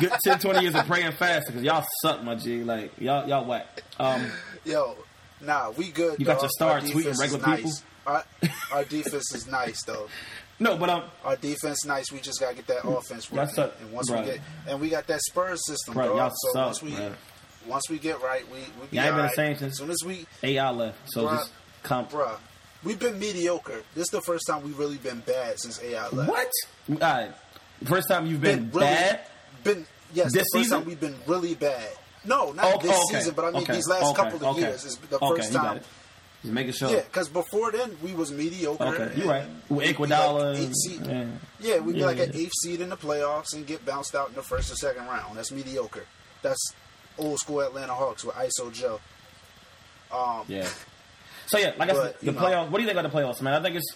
good 0.00 0.12
10, 0.24 0.40
20 0.40 0.60
years 0.60 0.74
of 0.74 0.86
praying 0.86 1.12
fast 1.12 1.46
because 1.46 1.62
y'all 1.62 1.84
suck, 2.02 2.24
my 2.24 2.34
G. 2.34 2.64
Like 2.64 2.92
y'all, 2.98 3.28
y'all 3.28 3.44
whack. 3.44 3.84
Um, 3.98 4.26
Yo, 4.64 4.96
nah, 5.40 5.70
we 5.70 5.90
good. 5.90 6.18
You 6.18 6.26
got 6.26 6.34
dog. 6.34 6.42
your 6.42 6.50
star 6.50 6.80
tweeting 6.80 7.18
regular 7.18 7.46
nice. 7.46 7.56
people? 7.58 7.72
Our, 8.08 8.24
our 8.72 8.84
defense 8.84 9.34
is 9.34 9.46
nice 9.46 9.82
though. 9.84 10.08
no, 10.58 10.76
but 10.76 10.88
um, 10.88 11.02
Our 11.24 11.36
defense 11.36 11.84
nice. 11.84 12.10
We 12.10 12.20
just 12.20 12.40
gotta 12.40 12.56
get 12.56 12.66
that 12.68 12.86
offense 12.88 13.30
right. 13.30 13.48
And 13.80 13.92
once 13.92 14.10
we 14.10 14.22
get, 14.22 14.40
and 14.66 14.80
we 14.80 14.88
got 14.88 15.06
that 15.08 15.20
Spurs 15.22 15.64
system, 15.66 15.94
Bro, 15.94 16.16
so 16.16 16.34
suck, 16.52 16.66
once 16.66 16.82
we, 16.82 16.94
bro. 16.94 17.12
once 17.66 17.84
we 17.90 17.98
get 17.98 18.22
right, 18.22 18.44
we 18.50 18.58
we 18.80 18.86
be 18.90 18.96
Y'all 18.96 19.06
ain't 19.06 19.14
been 19.16 19.26
the 19.26 19.32
same 19.32 19.56
since- 19.56 19.72
As 19.74 19.78
soon 19.78 19.90
as 19.90 19.98
we, 20.04 20.26
AI 20.42 20.70
left, 20.70 20.98
so 21.06 21.24
Bruh. 21.26 21.36
just 21.36 21.52
come. 21.82 22.06
bruh, 22.06 22.36
we've 22.82 22.98
been 22.98 23.18
mediocre. 23.18 23.82
This 23.94 24.04
is 24.04 24.10
the 24.10 24.22
first 24.22 24.46
time 24.46 24.62
we've 24.62 24.78
really 24.78 24.96
been 24.98 25.20
bad 25.20 25.58
since 25.60 25.82
AI 25.82 26.08
left. 26.08 26.30
What? 26.30 26.50
All 26.90 26.96
right. 26.98 27.32
First 27.84 28.08
time 28.08 28.26
you've 28.26 28.40
been, 28.40 28.70
really, 28.72 28.80
bad. 28.86 29.20
Been 29.62 29.86
yes, 30.14 30.32
This 30.32 30.32
the 30.32 30.38
first 30.38 30.52
season? 30.64 30.78
time 30.80 30.88
we've 30.88 30.98
been 31.00 31.16
really 31.26 31.54
bad. 31.54 31.90
No, 32.24 32.50
not 32.52 32.80
this 32.82 32.90
okay. 32.90 33.18
season, 33.18 33.34
but 33.36 33.44
I 33.44 33.50
mean 33.52 33.62
Okay. 33.62 33.74
these 33.74 33.88
last 33.88 34.16
couple 34.16 34.44
of 34.44 34.58
years 34.58 34.84
is 34.84 34.96
the 34.96 35.18
first 35.18 35.52
time. 35.52 35.80
Just 36.42 36.52
making 36.54 36.72
sure. 36.72 36.90
Yeah, 36.90 37.00
because 37.00 37.28
before 37.28 37.72
then 37.72 37.96
we 38.02 38.14
was 38.14 38.30
mediocre. 38.30 38.84
Okay, 38.84 39.12
you 39.16 39.22
and 39.22 39.30
right. 39.30 39.44
With 39.68 39.98
we'd 39.98 40.08
like 40.10 40.56
eighth 40.56 40.64
and- 40.66 40.76
seed. 40.76 41.06
yeah. 41.06 41.26
Yeah, 41.60 41.78
we'd 41.80 41.94
be 41.94 41.98
Yeah, 42.00 42.06
like 42.06 42.18
an 42.20 42.30
eighth 42.34 42.52
seed 42.62 42.80
in 42.80 42.90
the 42.90 42.96
playoffs 42.96 43.54
and 43.54 43.66
get 43.66 43.84
bounced 43.84 44.14
out 44.14 44.28
in 44.28 44.34
the 44.36 44.42
first 44.42 44.70
or 44.72 44.76
second 44.76 45.06
round. 45.06 45.36
That's 45.36 45.50
mediocre. 45.50 46.06
That's 46.42 46.74
old 47.18 47.38
school 47.40 47.60
Atlanta 47.62 47.92
Hawks 47.94 48.24
with 48.24 48.36
ISO 48.36 48.72
Joe. 48.72 49.00
Um, 50.12 50.44
Yeah. 50.48 50.68
So 51.46 51.58
yeah, 51.58 51.72
like 51.78 51.90
I 51.90 51.94
said, 51.94 52.14
the 52.22 52.32
playoffs. 52.32 52.68
What 52.70 52.78
do 52.78 52.82
you 52.84 52.88
think 52.88 53.04
of 53.04 53.10
the 53.10 53.18
playoffs, 53.18 53.40
man? 53.42 53.54
I 53.54 53.62
think 53.62 53.76
it's 53.76 53.94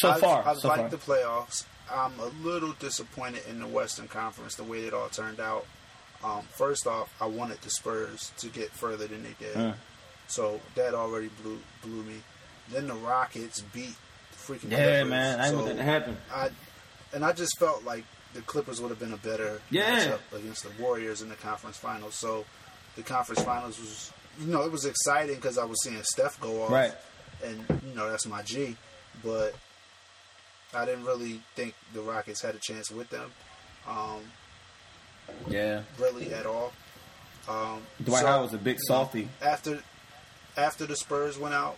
so 0.00 0.10
I, 0.10 0.18
far. 0.18 0.46
I 0.48 0.54
so 0.54 0.68
like 0.68 0.80
far. 0.80 0.88
the 0.88 0.96
playoffs. 0.96 1.64
I'm 1.92 2.18
a 2.18 2.26
little 2.46 2.72
disappointed 2.80 3.42
in 3.48 3.60
the 3.60 3.66
Western 3.66 4.08
Conference 4.08 4.54
the 4.56 4.64
way 4.64 4.80
it 4.80 4.94
all 4.94 5.08
turned 5.10 5.38
out. 5.38 5.66
Um, 6.24 6.42
first 6.56 6.86
off, 6.86 7.12
I 7.20 7.26
wanted 7.26 7.60
the 7.60 7.68
Spurs 7.70 8.32
to 8.38 8.48
get 8.48 8.70
further 8.72 9.06
than 9.06 9.22
they 9.22 9.34
did, 9.38 9.54
Mm. 9.54 9.74
So 10.28 10.60
that 10.74 10.94
already 10.94 11.30
blew 11.42 11.58
blew 11.82 12.02
me. 12.04 12.16
Then 12.70 12.86
the 12.88 12.94
Rockets 12.94 13.60
beat 13.72 13.94
the 14.32 14.36
freaking 14.54 14.70
yeah, 14.70 14.84
Clippers, 15.02 15.10
man. 15.10 15.40
I 15.40 15.50
so 15.50 15.66
to 15.76 15.82
happen. 15.82 16.16
I 16.32 16.50
and 17.12 17.24
I 17.24 17.32
just 17.32 17.58
felt 17.58 17.84
like 17.84 18.04
the 18.32 18.40
Clippers 18.42 18.80
would 18.80 18.88
have 18.90 18.98
been 18.98 19.12
a 19.12 19.16
better 19.18 19.60
Yeah. 19.70 19.98
matchup 20.00 20.38
against 20.38 20.64
the 20.64 20.82
Warriors 20.82 21.22
in 21.22 21.28
the 21.28 21.36
conference 21.36 21.76
finals. 21.76 22.14
So 22.16 22.44
the 22.96 23.02
conference 23.02 23.42
finals 23.42 23.78
was, 23.78 24.12
you 24.40 24.46
know, 24.52 24.62
it 24.62 24.72
was 24.72 24.84
exciting 24.84 25.36
because 25.36 25.56
I 25.58 25.64
was 25.64 25.80
seeing 25.84 26.02
Steph 26.02 26.40
go 26.40 26.64
off, 26.64 26.70
Right. 26.70 26.92
And 27.44 27.64
you 27.86 27.94
know 27.94 28.10
that's 28.10 28.26
my 28.26 28.42
G, 28.42 28.76
but 29.22 29.54
I 30.72 30.84
didn't 30.84 31.04
really 31.04 31.40
think 31.54 31.74
the 31.92 32.00
Rockets 32.00 32.40
had 32.42 32.54
a 32.54 32.58
chance 32.58 32.90
with 32.90 33.08
them, 33.10 33.30
um, 33.86 34.22
Yeah. 35.48 35.82
really 35.98 36.32
at 36.32 36.46
all. 36.46 36.72
Um, 37.48 37.82
Dwight 38.02 38.22
so, 38.22 38.26
Howard 38.26 38.42
was 38.50 38.54
a 38.54 38.58
big 38.62 38.78
softy. 38.80 39.28
after 39.42 39.82
after 40.56 40.86
the 40.86 40.96
Spurs 40.96 41.38
went 41.38 41.54
out, 41.54 41.76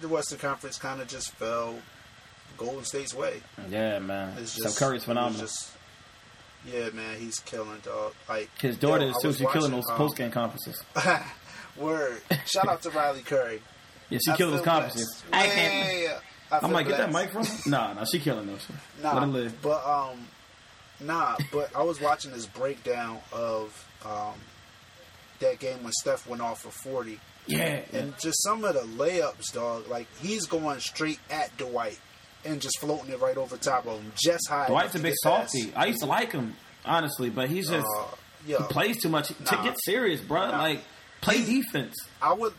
the 0.00 0.08
Western 0.08 0.38
Conference 0.38 0.78
kind 0.78 1.00
of 1.00 1.08
just 1.08 1.32
fell 1.32 1.76
Golden 2.56 2.84
State's 2.84 3.14
way. 3.14 3.42
Yeah, 3.68 3.98
man. 4.00 4.34
It's 4.38 4.52
so 4.52 4.64
just 4.64 4.78
Curry's 4.78 5.02
it 5.02 5.06
phenomenal. 5.06 5.40
just- 5.40 5.70
yeah, 6.66 6.88
man, 6.94 7.18
he's 7.18 7.40
killing 7.40 7.78
dog. 7.84 8.14
Like 8.26 8.48
His 8.58 8.78
daughter 8.78 9.04
yo, 9.04 9.10
is 9.10 9.16
I 9.18 9.20
too. 9.22 9.32
She's 9.34 9.50
killing 9.52 9.70
those 9.72 9.84
um, 9.90 9.96
post 9.98 10.16
game 10.16 10.30
conferences. 10.30 10.82
Word. 11.76 12.22
Shout 12.46 12.68
out 12.68 12.80
to 12.82 12.90
Riley 12.90 13.20
Curry. 13.20 13.60
Yeah, 14.08 14.18
she 14.24 14.32
I 14.32 14.36
killing 14.36 14.56
those 14.56 14.64
conferences. 14.64 15.22
blessed. 15.28 15.44
I 15.44 15.54
can't. 15.54 16.22
I 16.50 16.56
I'm 16.56 16.60
feel 16.62 16.70
like, 16.70 16.88
get 16.88 16.96
that 16.98 17.12
mic 17.12 17.32
from? 17.32 17.46
Nah, 17.70 17.92
nah, 17.92 18.04
she 18.04 18.18
killing 18.18 18.46
those. 18.46 18.66
Nah, 19.02 19.12
Let 19.12 19.22
her 19.24 19.28
live. 19.28 19.60
but 19.60 19.84
um, 19.84 20.26
nah, 21.00 21.36
but 21.52 21.74
I 21.76 21.82
was 21.82 22.00
watching 22.00 22.30
this 22.32 22.46
breakdown 22.46 23.18
of 23.32 23.86
um 24.04 24.34
that 25.40 25.58
game 25.58 25.82
when 25.82 25.92
Steph 25.92 26.26
went 26.26 26.40
off 26.40 26.62
for 26.62 26.70
forty, 26.70 27.20
Yeah. 27.46 27.80
and 27.92 28.14
just 28.18 28.42
some 28.42 28.64
of 28.64 28.74
the 28.74 28.80
layups, 28.80 29.52
dog. 29.52 29.88
Like 29.88 30.06
he's 30.20 30.46
going 30.46 30.80
straight 30.80 31.18
at 31.30 31.56
Dwight 31.56 31.98
and 32.44 32.60
just 32.60 32.78
floating 32.80 33.10
it 33.10 33.20
right 33.20 33.36
over 33.36 33.56
top 33.56 33.86
of 33.86 34.00
him, 34.00 34.12
just 34.22 34.48
high. 34.48 34.66
Dwight's 34.68 34.94
a 34.94 34.98
big 34.98 35.12
to 35.14 35.28
get 35.28 35.32
past. 35.38 35.52
softy. 35.52 35.72
I 35.74 35.86
used 35.86 36.00
to 36.00 36.06
like 36.06 36.32
him, 36.32 36.56
honestly, 36.84 37.30
but 37.30 37.48
he's 37.48 37.68
just 37.68 37.86
Uh, 37.98 38.04
yeah, 38.46 38.58
he 38.58 38.64
plays 38.64 39.02
too 39.02 39.08
much. 39.08 39.28
To 39.28 39.34
Nah. 39.56 39.62
get 39.64 39.76
serious, 39.84 40.20
bro. 40.20 40.50
Nah. 40.50 40.58
Like 40.62 40.84
play 41.20 41.38
He- 41.38 41.62
defense. 41.62 41.94
I 42.22 42.32
would. 42.32 42.52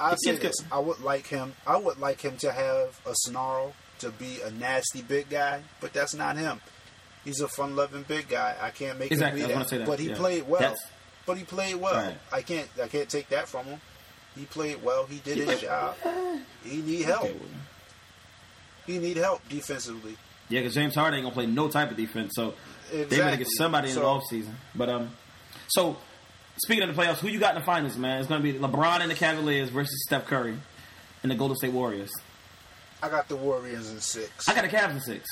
I 0.00 0.16
say 0.16 0.36
this. 0.36 0.56
I 0.72 0.78
would 0.80 1.00
like 1.00 1.28
him. 1.28 1.54
I 1.66 1.76
would 1.76 1.98
like 2.00 2.20
him 2.20 2.36
to 2.38 2.50
have 2.50 2.98
a 3.06 3.14
snarl 3.14 3.74
to 4.00 4.10
be 4.10 4.40
a 4.40 4.50
nasty 4.50 5.00
big 5.02 5.28
guy, 5.30 5.62
but 5.80 5.92
that's 5.92 6.14
not 6.14 6.36
him. 6.36 6.60
He's 7.24 7.40
a 7.40 7.46
fun-loving 7.46 8.02
big 8.08 8.28
guy. 8.28 8.56
I 8.60 8.70
can't 8.70 8.98
make 8.98 9.12
Exactly, 9.12 9.42
him 9.42 9.48
be 9.48 9.54
that. 9.54 9.68
say 9.68 9.78
that, 9.78 9.86
But 9.86 10.00
he 10.00 10.08
yeah. 10.08 10.16
played 10.16 10.48
well. 10.48 10.60
That's- 10.60 10.84
but 11.24 11.36
he 11.38 11.44
played 11.44 11.76
well. 11.76 11.94
Right. 11.94 12.16
I 12.32 12.42
can't. 12.42 12.68
I 12.82 12.88
can't 12.88 13.08
take 13.08 13.28
that 13.28 13.48
from 13.48 13.66
him. 13.66 13.80
He 14.36 14.44
played 14.46 14.82
well. 14.82 15.04
He 15.06 15.18
did 15.18 15.38
his 15.48 15.60
job. 15.60 15.94
He 16.64 16.78
need 16.82 17.02
help. 17.04 17.24
Okay, 17.24 17.36
He 18.86 18.98
need 18.98 19.16
help 19.16 19.46
defensively. 19.48 20.16
Yeah, 20.48 20.60
because 20.60 20.74
James 20.74 20.94
Harden 20.94 21.18
ain't 21.18 21.24
gonna 21.24 21.34
play 21.34 21.46
no 21.46 21.68
type 21.68 21.90
of 21.90 21.96
defense, 21.96 22.32
so 22.34 22.54
they 22.90 23.04
better 23.04 23.36
get 23.36 23.46
somebody 23.56 23.88
in 23.88 23.94
the 23.94 24.00
So- 24.00 24.20
offseason. 24.20 24.54
But 24.74 24.88
um, 24.88 25.10
so 25.68 25.96
speaking 26.62 26.88
of 26.88 26.94
the 26.94 27.00
playoffs, 27.02 27.18
who 27.18 27.28
you 27.28 27.38
got 27.38 27.54
in 27.54 27.60
the 27.60 27.66
finals, 27.66 27.96
man? 27.96 28.18
It's 28.20 28.28
gonna 28.28 28.42
be 28.42 28.54
LeBron 28.54 29.00
and 29.00 29.10
the 29.10 29.14
Cavaliers 29.14 29.68
versus 29.70 30.02
Steph 30.06 30.26
Curry 30.26 30.56
and 31.22 31.30
the 31.30 31.36
Golden 31.36 31.56
State 31.56 31.72
Warriors. 31.72 32.10
I 33.02 33.08
got 33.08 33.28
the 33.28 33.36
Warriors 33.36 33.90
in 33.90 34.00
six. 34.00 34.48
I 34.48 34.54
got 34.54 34.62
the 34.62 34.76
Cavs 34.76 34.92
in 34.92 35.00
six, 35.00 35.28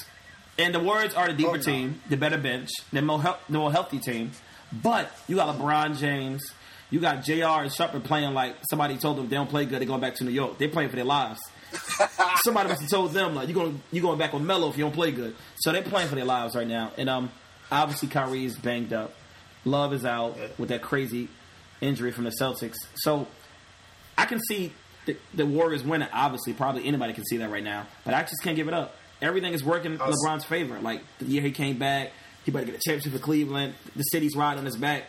and 0.58 0.74
the 0.74 0.80
Warriors 0.80 1.14
are 1.14 1.26
the 1.28 1.34
deeper 1.34 1.50
Oh, 1.50 1.54
no. 1.54 1.62
team, 1.62 2.00
the 2.08 2.16
better 2.16 2.38
bench, 2.38 2.70
the 2.92 3.02
more 3.02 3.20
hel- 3.22 3.40
the 3.48 3.58
more 3.58 3.72
healthy 3.72 3.98
team. 3.98 4.32
But 4.72 5.10
you 5.28 5.36
got 5.36 5.56
LeBron 5.58 5.98
James, 5.98 6.52
you 6.90 7.00
got 7.00 7.24
Jr. 7.24 7.32
and 7.32 7.70
Shumpert 7.70 8.04
playing 8.04 8.34
like 8.34 8.56
somebody 8.68 8.96
told 8.96 9.16
them 9.16 9.28
they 9.28 9.36
don't 9.36 9.48
play 9.48 9.64
good. 9.64 9.80
They're 9.80 9.88
going 9.88 10.00
back 10.00 10.16
to 10.16 10.24
New 10.24 10.30
York. 10.30 10.58
They're 10.58 10.68
playing 10.68 10.90
for 10.90 10.96
their 10.96 11.04
lives. 11.04 11.40
somebody 12.44 12.68
must 12.68 12.80
have 12.80 12.90
told 12.90 13.12
them 13.12 13.34
like 13.36 13.46
you 13.46 13.54
going 13.54 13.80
you 13.92 14.02
going 14.02 14.18
back 14.18 14.32
with 14.32 14.42
Melo 14.42 14.68
if 14.68 14.76
you 14.76 14.84
don't 14.84 14.94
play 14.94 15.12
good. 15.12 15.34
So 15.56 15.72
they're 15.72 15.82
playing 15.82 16.08
for 16.08 16.16
their 16.16 16.24
lives 16.24 16.56
right 16.56 16.66
now. 16.66 16.92
And 16.96 17.08
um, 17.08 17.30
obviously 17.70 18.08
Kyrie 18.08 18.44
is 18.44 18.56
banged 18.56 18.92
up. 18.92 19.14
Love 19.64 19.92
is 19.92 20.04
out 20.04 20.36
with 20.58 20.70
that 20.70 20.82
crazy 20.82 21.28
injury 21.80 22.12
from 22.12 22.24
the 22.24 22.32
Celtics. 22.40 22.76
So 22.94 23.28
I 24.18 24.24
can 24.26 24.40
see 24.48 24.72
the, 25.06 25.16
the 25.34 25.46
Warriors 25.46 25.84
winning. 25.84 26.08
Obviously, 26.12 26.52
probably 26.54 26.86
anybody 26.86 27.12
can 27.12 27.24
see 27.24 27.36
that 27.38 27.50
right 27.50 27.64
now. 27.64 27.86
But 28.04 28.14
I 28.14 28.22
just 28.22 28.42
can't 28.42 28.56
give 28.56 28.68
it 28.68 28.74
up. 28.74 28.96
Everything 29.22 29.52
is 29.52 29.62
working 29.62 29.92
in 29.92 29.98
LeBron's 29.98 30.44
favor. 30.44 30.78
Like 30.80 31.02
the 31.18 31.26
year 31.26 31.42
he 31.42 31.50
came 31.50 31.78
back, 31.78 32.10
he 32.44 32.50
better 32.50 32.66
get 32.66 32.74
a 32.74 32.78
championship 32.78 33.12
for 33.12 33.18
Cleveland. 33.18 33.74
The 33.94 34.02
city's 34.04 34.34
riding 34.34 34.60
on 34.60 34.64
his 34.64 34.76
back. 34.76 35.04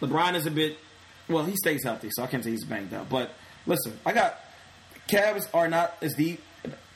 LeBron 0.00 0.34
is 0.34 0.46
a 0.46 0.50
bit. 0.50 0.78
Well, 1.28 1.44
he 1.44 1.56
stays 1.56 1.84
healthy, 1.84 2.10
so 2.10 2.22
I 2.22 2.26
can't 2.26 2.42
say 2.42 2.50
he's 2.50 2.64
banged 2.64 2.94
up. 2.94 3.08
But 3.08 3.32
listen, 3.66 3.98
I 4.06 4.12
got 4.12 4.40
Cavs 5.08 5.46
are 5.52 5.68
not 5.68 5.94
as 6.00 6.14
deep, 6.14 6.42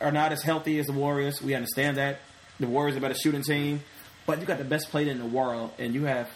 are 0.00 0.12
not 0.12 0.32
as 0.32 0.42
healthy 0.42 0.78
as 0.78 0.86
the 0.86 0.92
Warriors. 0.92 1.42
We 1.42 1.54
understand 1.54 1.96
that 1.96 2.20
the 2.58 2.66
Warriors 2.66 2.94
are 2.94 2.98
a 2.98 3.02
better 3.02 3.14
shooting 3.14 3.42
team, 3.42 3.82
but 4.26 4.40
you 4.40 4.46
got 4.46 4.58
the 4.58 4.64
best 4.64 4.90
player 4.90 5.10
in 5.10 5.18
the 5.18 5.26
world, 5.26 5.72
and 5.78 5.94
you 5.94 6.04
have 6.04 6.28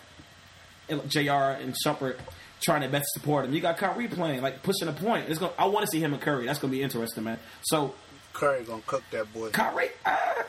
Jr. 0.88 1.56
and 1.60 1.74
Shumpert 1.84 2.16
trying 2.60 2.80
their 2.80 2.90
best 2.90 3.06
to 3.14 3.20
support 3.20 3.44
him. 3.44 3.52
You 3.52 3.60
got 3.60 3.76
Kyrie 3.76 4.08
playing, 4.08 4.42
like 4.42 4.62
pushing 4.62 4.88
a 4.88 4.92
point. 4.92 5.28
It's 5.28 5.38
going 5.38 5.52
I 5.58 5.66
want 5.66 5.84
to 5.84 5.90
see 5.90 6.00
him 6.00 6.12
and 6.12 6.22
Curry. 6.22 6.46
That's 6.46 6.58
going 6.58 6.72
to 6.72 6.76
be 6.76 6.82
interesting, 6.82 7.24
man. 7.24 7.38
So 7.62 7.94
Curry 8.32 8.64
gonna 8.64 8.82
cook 8.86 9.02
that 9.12 9.32
boy. 9.32 9.50
Kyrie, 9.50 9.88
uh, 10.04 10.42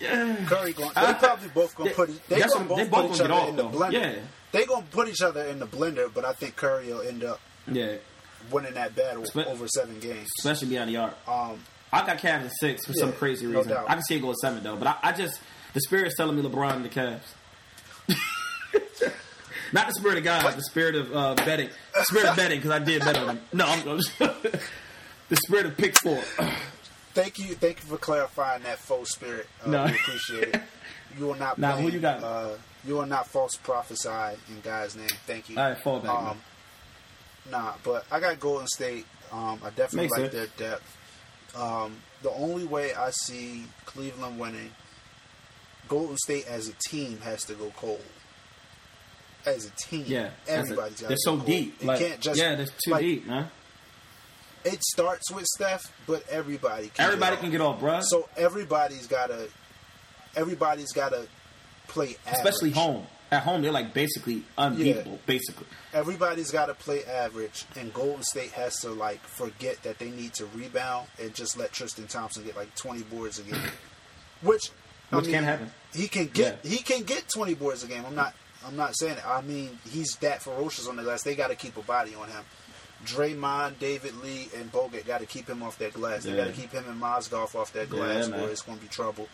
yeah. 0.00 0.36
Curry 0.46 0.72
going. 0.72 0.90
They 0.94 1.00
Uh, 1.00 1.14
probably 1.14 1.48
both 1.48 1.74
gonna 1.76 1.90
they- 1.90 1.94
put. 1.96 2.28
They 2.28 2.40
that's 2.40 2.52
gonna 2.54 2.66
both 2.66 2.78
they 2.78 2.84
both 2.88 3.06
put 3.06 3.12
each 3.14 3.18
gonna 3.20 3.34
other 3.34 3.40
get 3.44 3.50
in 3.50 3.56
the 3.56 3.78
blender. 3.78 3.92
Yeah. 3.92 4.14
They 4.52 4.64
gonna 4.66 4.86
put 4.90 5.08
each 5.08 5.22
other 5.22 5.44
in 5.44 5.58
the 5.58 5.66
blender, 5.66 6.10
but 6.12 6.24
I 6.24 6.32
think 6.32 6.56
Curry 6.56 6.92
will 6.92 7.00
end 7.00 7.24
up 7.24 7.40
yeah, 7.66 7.96
winning 8.50 8.74
that 8.74 8.94
battle 8.94 9.24
Spe- 9.24 9.38
over 9.48 9.66
seven 9.68 9.98
games. 10.00 10.28
especially 10.38 10.68
beyond 10.68 10.90
the 10.90 10.96
arc. 10.98 11.14
Um, 11.28 11.58
I 11.92 12.04
got 12.06 12.18
Cavs 12.18 12.42
in 12.44 12.50
six 12.60 12.84
for 12.86 12.92
some 12.92 13.12
crazy 13.12 13.46
reason. 13.46 13.72
doubt. 13.72 13.86
I 13.88 13.94
can 13.94 14.02
see 14.04 14.16
it 14.16 14.20
go 14.22 14.32
seven 14.40 14.62
though, 14.62 14.76
but 14.76 14.86
I, 14.88 14.96
I 15.02 15.12
just 15.12 15.40
the 15.72 15.80
spirit's 15.80 16.16
telling 16.16 16.36
me 16.36 16.42
LeBron 16.42 16.76
and 16.76 16.84
the 16.84 16.88
Cavs. 16.88 17.20
Not 19.72 19.88
the 19.88 19.94
spirit 19.94 20.18
of 20.18 20.24
God, 20.24 20.54
the 20.56 20.62
spirit 20.62 20.94
of 20.94 21.12
uh, 21.16 21.34
betting. 21.34 21.68
The 21.94 22.04
spirit 22.04 22.28
of 22.28 22.36
betting 22.36 22.58
because 22.58 22.70
I 22.70 22.78
did 22.78 23.00
bet 23.04 23.16
on 23.18 23.26
them. 23.26 23.40
No, 23.52 23.64
I'm, 23.66 23.88
I'm 23.88 23.96
the 25.28 25.36
spirit 25.36 25.66
of 25.66 25.76
pick 25.76 25.98
four. 26.00 26.22
Thank 27.14 27.38
you, 27.38 27.54
thank 27.54 27.78
you 27.82 27.88
for 27.88 27.96
clarifying 27.96 28.62
that 28.64 28.78
faux 28.78 29.10
spirit. 29.12 29.46
Uh, 29.64 29.70
No. 29.70 29.84
we 29.86 29.90
appreciate 29.92 30.54
it. 30.54 30.62
You 31.16 31.26
will 31.26 31.36
not. 31.36 31.58
Nah, 31.58 31.76
who 31.76 31.90
you 31.90 32.00
got? 32.00 32.24
Uh, 32.24 32.48
you 32.84 32.94
will 32.94 33.06
not 33.06 33.28
false 33.28 33.54
prophesy 33.54 34.08
in 34.48 34.60
God's 34.64 34.96
name. 34.96 35.06
Thank 35.28 35.48
you. 35.48 35.56
All 35.56 35.68
right, 35.68 35.78
fall 35.78 36.00
back. 36.00 36.10
Um, 36.10 36.40
nah, 37.52 37.74
but 37.84 38.04
I 38.10 38.18
got 38.18 38.40
Golden 38.40 38.66
State. 38.66 39.06
Um, 39.30 39.60
I 39.62 39.68
definitely 39.70 40.08
Makes 40.08 40.18
like 40.18 40.32
sense. 40.32 40.50
their 40.58 40.70
depth. 40.70 40.96
Um, 41.56 41.98
the 42.22 42.32
only 42.32 42.64
way 42.64 42.94
I 42.94 43.10
see 43.10 43.66
Cleveland 43.84 44.40
winning, 44.40 44.72
Golden 45.86 46.16
State 46.16 46.48
as 46.48 46.66
a 46.66 46.72
team 46.88 47.18
has 47.18 47.44
to 47.44 47.54
go 47.54 47.72
cold. 47.76 48.02
As 49.46 49.66
a 49.66 49.70
team, 49.88 50.04
Yeah, 50.08 50.30
everybody's 50.48 51.00
got. 51.00 51.08
They're 51.08 51.16
so 51.20 51.36
cold. 51.36 51.46
deep. 51.46 51.76
It 51.80 51.86
Like, 51.86 51.98
can't 52.00 52.20
just 52.20 52.40
yeah, 52.40 52.56
they're 52.56 52.66
too 52.66 52.90
like, 52.90 53.02
deep, 53.02 53.24
man. 53.26 53.48
It 54.64 54.82
starts 54.82 55.30
with 55.30 55.44
Steph, 55.46 55.92
but 56.06 56.26
everybody 56.28 56.88
can 56.88 57.04
Everybody 57.06 57.36
get 57.36 57.40
can 57.42 57.50
get 57.50 57.60
off, 57.60 57.80
bruh. 57.80 58.02
So 58.02 58.28
everybody's 58.36 59.06
got 59.06 59.26
to. 59.28 59.48
Everybody's 60.36 60.92
got 60.92 61.10
to 61.10 61.26
play, 61.86 62.16
average. 62.26 62.38
Especially 62.46 62.70
home. 62.70 63.06
At 63.30 63.42
home, 63.42 63.62
they're 63.62 63.72
like 63.72 63.94
basically 63.94 64.42
unbeatable. 64.56 65.18
Basically, 65.26 65.66
everybody's 65.92 66.50
got 66.50 66.66
to 66.66 66.74
play 66.74 67.04
average, 67.04 67.64
and 67.76 67.92
Golden 67.92 68.22
State 68.22 68.52
has 68.52 68.76
to 68.80 68.90
like 68.90 69.20
forget 69.22 69.82
that 69.82 69.98
they 69.98 70.10
need 70.10 70.34
to 70.34 70.46
rebound 70.46 71.08
and 71.20 71.34
just 71.34 71.58
let 71.58 71.72
Tristan 71.72 72.06
Thompson 72.06 72.44
get 72.44 72.54
like 72.54 72.72
twenty 72.76 73.02
boards 73.02 73.38
a 73.38 73.42
game, 73.42 73.60
which 74.42 74.70
I 75.10 75.16
Which 75.16 75.24
mean, 75.26 75.34
can 75.36 75.44
happen. 75.44 75.70
He 75.94 76.06
can 76.06 76.26
get 76.26 76.60
Yeah. 76.64 76.70
he 76.70 76.76
can 76.78 77.02
get 77.02 77.28
twenty 77.28 77.54
boards 77.54 77.82
a 77.82 77.88
game. 77.88 78.04
I'm 78.06 78.14
not 78.14 78.34
I'm 78.66 78.76
not 78.76 78.96
saying 78.96 79.16
it. 79.16 79.26
I 79.26 79.40
mean 79.40 79.78
he's 79.90 80.14
that 80.16 80.42
ferocious 80.42 80.86
on 80.86 80.96
the 80.96 81.02
glass. 81.02 81.22
They 81.22 81.34
got 81.34 81.48
to 81.48 81.56
keep 81.56 81.76
a 81.76 81.82
body 81.82 82.14
on 82.14 82.28
him. 82.28 82.44
Draymond, 83.04 83.78
David 83.78 84.14
Lee, 84.22 84.48
and 84.56 84.70
Bogut 84.72 85.06
got 85.06 85.20
to 85.20 85.26
keep 85.26 85.48
him 85.48 85.62
off 85.62 85.78
that 85.78 85.92
glass. 85.92 86.24
They 86.24 86.34
got 86.36 86.46
to 86.46 86.52
keep 86.52 86.72
him 86.72 86.84
and 86.88 87.00
Mozgov 87.00 87.54
off 87.54 87.72
that 87.74 87.90
glass, 87.90 88.28
man. 88.28 88.40
or 88.40 88.48
it's 88.48 88.62
going 88.62 88.78
to 88.78 88.82
be 88.84 88.88
trouble. 88.88 89.28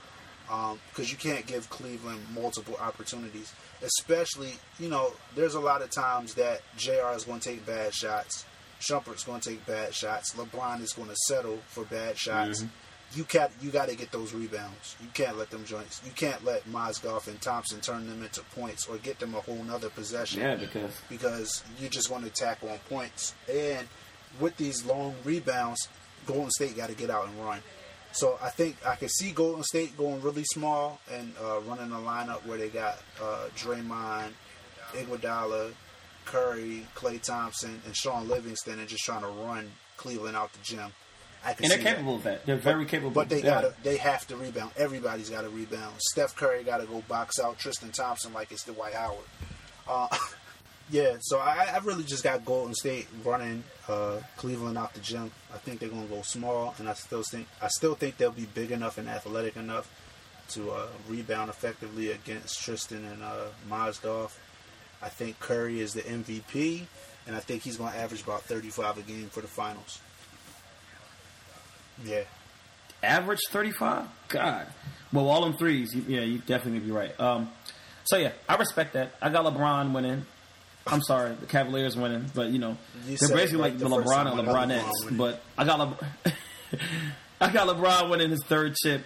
Um, 0.50 0.80
because 0.90 1.12
you 1.12 1.16
can't 1.16 1.46
give 1.46 1.70
Cleveland 1.70 2.20
multiple 2.34 2.76
opportunities, 2.80 3.52
especially 3.82 4.54
you 4.80 4.88
know. 4.88 5.12
There's 5.36 5.54
a 5.54 5.60
lot 5.60 5.80
of 5.80 5.90
times 5.90 6.34
that 6.34 6.62
Jr. 6.76 7.14
is 7.14 7.22
going 7.24 7.38
to 7.38 7.50
take 7.50 7.64
bad 7.64 7.94
shots. 7.94 8.44
Shumpert's 8.80 9.22
going 9.24 9.40
to 9.42 9.50
take 9.50 9.64
bad 9.66 9.94
shots. 9.94 10.34
LeBron 10.34 10.80
is 10.82 10.92
going 10.92 11.08
to 11.08 11.16
settle 11.28 11.58
for 11.68 11.84
bad 11.84 12.18
shots. 12.18 12.62
Mm-hmm. 12.62 12.68
You 13.12 13.24
can't. 13.24 13.50
You 13.60 13.70
got 13.70 13.88
to 13.88 13.96
get 13.96 14.12
those 14.12 14.32
rebounds. 14.32 14.96
You 15.00 15.08
can't 15.12 15.36
let 15.36 15.50
them 15.50 15.64
joints. 15.64 16.00
You 16.04 16.12
can't 16.12 16.44
let 16.44 16.64
Mozgov 16.70 17.26
and 17.26 17.40
Thompson 17.40 17.80
turn 17.80 18.08
them 18.08 18.22
into 18.22 18.40
points 18.54 18.86
or 18.86 18.98
get 18.98 19.18
them 19.18 19.34
a 19.34 19.40
whole 19.40 19.62
nother 19.64 19.90
possession 19.90 20.40
yeah, 20.40 20.54
because 20.54 21.00
because 21.08 21.64
you're 21.80 21.90
just 21.90 22.10
want 22.10 22.24
to 22.24 22.30
attack 22.30 22.58
on 22.62 22.78
points. 22.88 23.34
And 23.52 23.88
with 24.38 24.56
these 24.56 24.84
long 24.84 25.14
rebounds, 25.24 25.88
Golden 26.26 26.50
State 26.52 26.76
got 26.76 26.88
to 26.88 26.94
get 26.94 27.10
out 27.10 27.26
and 27.26 27.44
run. 27.44 27.60
So 28.12 28.38
I 28.42 28.50
think 28.50 28.76
I 28.86 28.96
can 28.96 29.08
see 29.08 29.30
Golden 29.32 29.62
State 29.62 29.96
going 29.96 30.20
really 30.22 30.44
small 30.44 31.00
and 31.12 31.32
uh, 31.42 31.60
running 31.60 31.92
a 31.92 31.96
lineup 31.96 32.44
where 32.44 32.58
they 32.58 32.68
got 32.68 32.98
uh, 33.22 33.48
Draymond, 33.56 34.32
Iguodala, 34.92 35.72
Curry, 36.24 36.86
Klay 36.94 37.20
Thompson, 37.22 37.80
and 37.84 37.96
Shaun 37.96 38.28
Livingston, 38.28 38.78
and 38.78 38.88
just 38.88 39.04
trying 39.04 39.22
to 39.22 39.28
run 39.28 39.70
Cleveland 39.96 40.36
out 40.36 40.52
the 40.52 40.58
gym. 40.62 40.92
I 41.44 41.54
can 41.54 41.64
and 41.64 41.70
they're 41.70 41.78
see 41.78 41.84
that. 41.84 41.90
capable 41.94 42.16
of 42.16 42.22
that. 42.24 42.46
They're 42.46 42.56
very 42.56 42.84
capable. 42.84 43.10
But 43.10 43.28
they 43.28 43.38
yeah. 43.38 43.62
gotta, 43.62 43.74
they 43.82 43.96
have 43.96 44.26
to 44.28 44.36
rebound. 44.36 44.72
Everybody's 44.76 45.30
got 45.30 45.42
to 45.42 45.48
rebound. 45.48 45.94
Steph 45.98 46.36
Curry 46.36 46.64
got 46.64 46.78
to 46.78 46.86
go 46.86 47.02
box 47.08 47.38
out 47.40 47.58
Tristan 47.58 47.92
Thompson 47.92 48.32
like 48.32 48.52
it's 48.52 48.64
Dwight 48.64 48.92
Howard. 48.92 49.24
Uh, 49.88 50.08
yeah, 50.90 51.16
so 51.20 51.38
I, 51.38 51.68
I 51.74 51.78
really 51.78 52.04
just 52.04 52.22
got 52.22 52.44
Golden 52.44 52.74
State 52.74 53.08
running 53.24 53.64
uh, 53.88 54.18
Cleveland 54.36 54.76
out 54.76 54.92
the 54.92 55.00
gym. 55.00 55.30
I 55.52 55.58
think 55.58 55.80
they're 55.80 55.88
gonna 55.88 56.06
go 56.06 56.22
small, 56.22 56.74
and 56.78 56.88
I 56.88 56.94
still 56.94 57.22
think 57.22 57.48
I 57.62 57.68
still 57.68 57.94
think 57.94 58.18
they'll 58.18 58.30
be 58.30 58.46
big 58.46 58.70
enough 58.70 58.98
and 58.98 59.08
athletic 59.08 59.56
enough 59.56 59.90
to 60.50 60.70
uh, 60.72 60.86
rebound 61.08 61.48
effectively 61.48 62.10
against 62.10 62.60
Tristan 62.60 63.04
and 63.04 63.22
uh, 63.22 63.46
Mozgov. 63.68 64.32
I 65.02 65.08
think 65.08 65.40
Curry 65.40 65.80
is 65.80 65.94
the 65.94 66.02
MVP, 66.02 66.82
and 67.26 67.34
I 67.34 67.40
think 67.40 67.62
he's 67.62 67.78
gonna 67.78 67.96
average 67.96 68.22
about 68.22 68.42
35 68.42 68.98
a 68.98 69.02
game 69.02 69.28
for 69.28 69.40
the 69.40 69.48
finals. 69.48 70.00
Yeah. 72.04 72.22
average 73.02 73.40
35 73.50 74.06
god. 74.28 74.66
Well 75.12 75.28
all 75.28 75.42
them 75.42 75.54
threes 75.56 75.94
yeah 75.94 76.20
you 76.20 76.38
definitely 76.38 76.80
be 76.80 76.90
right. 76.90 77.18
Um, 77.20 77.50
so 78.04 78.16
yeah 78.16 78.32
i 78.48 78.56
respect 78.56 78.92
that. 78.94 79.12
I 79.22 79.28
got 79.30 79.44
lebron 79.44 79.92
winning. 79.92 80.24
I'm 80.86 81.02
sorry 81.02 81.34
the 81.38 81.46
cavaliers 81.46 81.96
winning 81.96 82.26
but 82.34 82.48
you 82.50 82.58
know 82.58 82.76
You 83.06 83.16
they're 83.16 83.28
basically 83.36 83.58
like 83.62 83.72
like 83.74 83.78
the 83.78 83.88
the 83.88 83.96
lebron 83.96 84.26
and 84.26 84.46
got 84.46 84.68
LeBron 84.68 84.82
lebronettes 84.82 85.16
but 85.18 85.42
i 85.58 85.64
got 85.64 85.78
Le- 85.78 85.98
i 87.40 87.52
got 87.52 87.68
lebron 87.68 88.10
winning 88.10 88.30
his 88.30 88.42
third 88.44 88.74
chip 88.82 89.04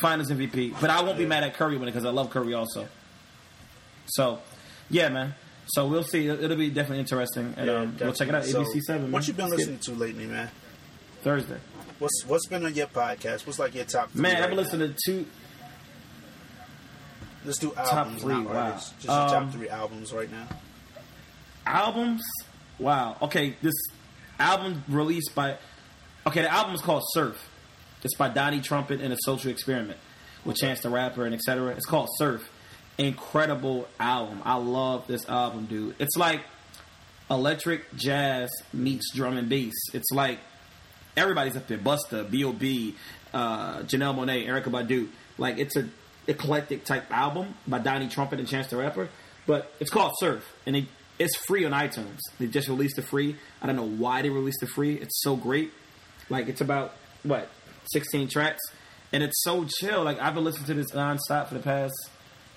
finals 0.00 0.30
mvp 0.30 0.80
but 0.80 0.90
i 0.90 1.02
won't 1.02 1.18
be 1.18 1.26
mad 1.26 1.42
at 1.42 1.54
curry 1.54 1.76
winning 1.76 1.92
because 1.92 2.06
i 2.06 2.10
love 2.10 2.30
curry 2.30 2.54
also. 2.54 2.88
So 4.06 4.38
yeah 4.90 5.08
man. 5.08 5.34
So 5.66 5.86
we'll 5.86 6.02
see. 6.04 6.26
It'll 6.28 6.56
be 6.56 6.70
definitely 6.70 7.00
interesting 7.00 7.52
and 7.58 7.68
um, 7.68 7.96
we'll 8.00 8.14
check 8.14 8.28
it 8.28 8.34
out. 8.34 8.44
Definitely. 8.44 8.80
abc 8.80 8.82
7 8.84 9.02
man. 9.02 9.12
What 9.12 9.28
you 9.28 9.34
been 9.34 9.50
listening 9.50 9.78
to 9.80 9.92
lately, 9.92 10.24
man? 10.26 10.48
Thursday 11.28 11.58
What's 11.98 12.24
what's 12.26 12.46
been 12.46 12.64
on 12.64 12.74
your 12.74 12.86
podcast? 12.86 13.44
What's 13.46 13.58
like 13.58 13.74
your 13.74 13.84
top? 13.84 14.10
Three 14.12 14.22
man 14.22 14.34
right 14.34 14.42
i've 14.44 14.48
been 14.50 14.56
listening 14.58 14.94
to 14.94 14.96
two 15.04 15.26
Let's 17.44 17.58
do 17.58 17.72
albums, 17.76 18.22
three, 18.22 18.34
not 18.34 18.46
wow. 18.46 18.52
artists. 18.66 18.90
Just 18.92 19.04
your 19.06 19.14
Um, 19.16 19.28
top 19.30 19.52
three 19.52 19.68
albums 19.68 20.12
right 20.12 20.30
now. 20.30 20.46
albums. 21.66 22.22
Wow. 22.78 23.16
Okay, 23.22 23.56
this 23.62 23.74
album 24.38 24.84
released 24.88 25.34
by. 25.34 25.56
Okay, 26.26 26.42
the 26.42 26.52
album 26.52 26.74
is 26.74 26.80
called 26.82 27.02
Surf. 27.12 27.48
It's 28.04 28.14
by 28.16 28.28
Donnie 28.28 28.60
Trumpet 28.60 29.00
and 29.00 29.12
a 29.12 29.16
Social 29.24 29.50
Experiment 29.50 29.98
with 30.44 30.56
Chance 30.56 30.80
the 30.82 30.90
Rapper 30.90 31.24
and 31.24 31.34
etc. 31.34 31.68
It's 31.70 31.86
called 31.86 32.08
Surf. 32.16 32.48
Incredible 32.98 33.88
album. 34.00 34.42
I 34.44 34.56
love 34.56 35.06
this 35.06 35.28
album, 35.28 35.66
dude. 35.66 35.94
It's 35.98 36.16
like 36.16 36.42
electric 37.30 37.94
jazz 37.96 38.50
meets 38.72 39.12
drum 39.14 39.36
and 39.36 39.48
bass. 39.48 39.74
It's 39.94 40.10
like 40.12 40.38
everybody's 41.18 41.56
up 41.56 41.66
there. 41.66 41.78
Busta, 41.78 42.28
B.O.B., 42.30 42.94
uh, 43.34 43.80
Janelle 43.80 44.16
Monáe, 44.16 44.46
Erykah 44.46 44.64
Badu. 44.64 45.08
Like 45.36 45.58
it's 45.58 45.76
a 45.76 45.88
eclectic 46.26 46.84
type 46.84 47.10
album 47.10 47.54
by 47.66 47.78
Donnie 47.78 48.08
Trumpet 48.08 48.38
and 48.38 48.46
Chance 48.48 48.68
the 48.68 48.76
Rapper. 48.76 49.08
But 49.46 49.72
it's 49.80 49.90
called 49.90 50.12
Surf, 50.18 50.44
and 50.66 50.76
it, 50.76 50.84
it's 51.18 51.34
free 51.36 51.64
on 51.64 51.72
iTunes. 51.72 52.18
They 52.38 52.46
just 52.46 52.68
released 52.68 52.98
it 52.98 53.02
free. 53.02 53.36
I 53.62 53.66
don't 53.66 53.76
know 53.76 53.88
why 53.88 54.22
they 54.22 54.28
released 54.28 54.62
it 54.62 54.68
free. 54.68 54.94
It's 54.94 55.22
so 55.22 55.36
great. 55.36 55.72
Like 56.28 56.48
it's 56.48 56.60
about 56.60 56.92
what 57.22 57.48
sixteen 57.90 58.28
tracks, 58.28 58.60
and 59.12 59.22
it's 59.22 59.42
so 59.42 59.64
chill. 59.64 60.04
Like 60.04 60.20
I've 60.20 60.34
been 60.34 60.44
listening 60.44 60.66
to 60.66 60.74
this 60.74 60.92
nonstop 60.92 61.48
for 61.48 61.54
the 61.54 61.60
past 61.60 61.94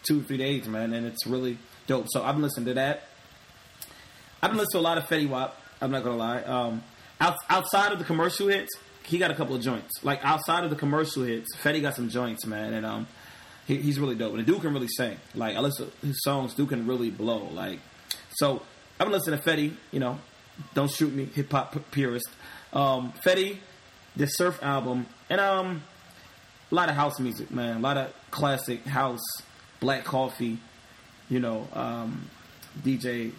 two 0.04 0.22
three 0.22 0.38
days, 0.38 0.68
man, 0.68 0.94
and 0.94 1.06
it's 1.08 1.26
really 1.26 1.58
dope. 1.88 2.08
So 2.10 2.24
I've 2.24 2.36
been 2.36 2.44
listening 2.44 2.66
to 2.68 2.74
that. 2.74 3.04
I've 4.42 4.50
been 4.50 4.58
listening 4.58 4.82
to 4.82 4.86
a 4.86 4.90
lot 4.90 4.98
of 4.98 5.06
Fetty 5.06 5.30
Wap. 5.30 5.56
I'm 5.80 5.92
not 5.92 6.04
gonna 6.04 6.18
lie. 6.18 6.42
Um, 6.42 6.84
out, 7.22 7.38
outside 7.50 7.94
of 7.94 8.00
the 8.00 8.04
commercial 8.06 8.50
hits, 8.50 8.70
he 9.04 9.18
got 9.18 9.32
a 9.32 9.36
couple 9.36 9.56
of 9.56 9.62
joints. 9.62 10.04
Like 10.04 10.20
outside 10.26 10.64
of 10.66 10.70
the 10.70 10.76
commercial 10.76 11.24
hits, 11.24 11.56
Fetty 11.58 11.82
got 11.82 11.96
some 11.96 12.10
joints, 12.10 12.46
man, 12.46 12.74
and 12.74 12.86
um, 12.86 13.08
he, 13.66 13.78
he's 13.78 14.00
really 14.00 14.16
dope. 14.16 14.32
And 14.34 14.40
the 14.40 14.52
dude 14.52 14.62
can 14.62 14.74
really 14.74 14.88
sing. 14.90 15.18
Like 15.36 15.56
I 15.56 15.60
listen 15.60 15.90
to 16.02 16.08
his 16.08 16.22
songs, 16.24 16.54
dude 16.54 16.70
can 16.70 16.86
really 16.88 17.10
blow. 17.10 17.48
Like 17.54 17.80
so, 18.32 18.62
I've 19.00 19.08
been 19.08 19.12
listening 19.14 19.40
to 19.40 19.46
Fetty. 19.50 19.74
You 19.92 20.00
know, 20.02 20.20
don't 20.74 20.92
shoot 20.92 21.14
me, 21.14 21.26
hip 21.26 21.52
hop 21.52 21.76
purist. 21.92 22.28
Um, 22.74 23.14
Fetty, 23.26 23.58
the 24.16 24.28
Surf 24.28 24.62
album, 24.64 25.06
and 25.30 25.40
um, 25.42 25.84
a 26.72 26.76
lot 26.76 26.90
of 26.90 26.96
house 26.96 27.20
music, 27.20 27.52
man. 27.52 27.78
A 27.78 27.80
lot 27.80 27.98
of 27.98 28.14
classic 28.32 28.84
house, 28.86 29.24
Black 29.80 30.04
Coffee. 30.06 30.58
You 31.30 31.40
know, 31.40 31.68
um, 31.74 32.30
DJ 32.82 33.32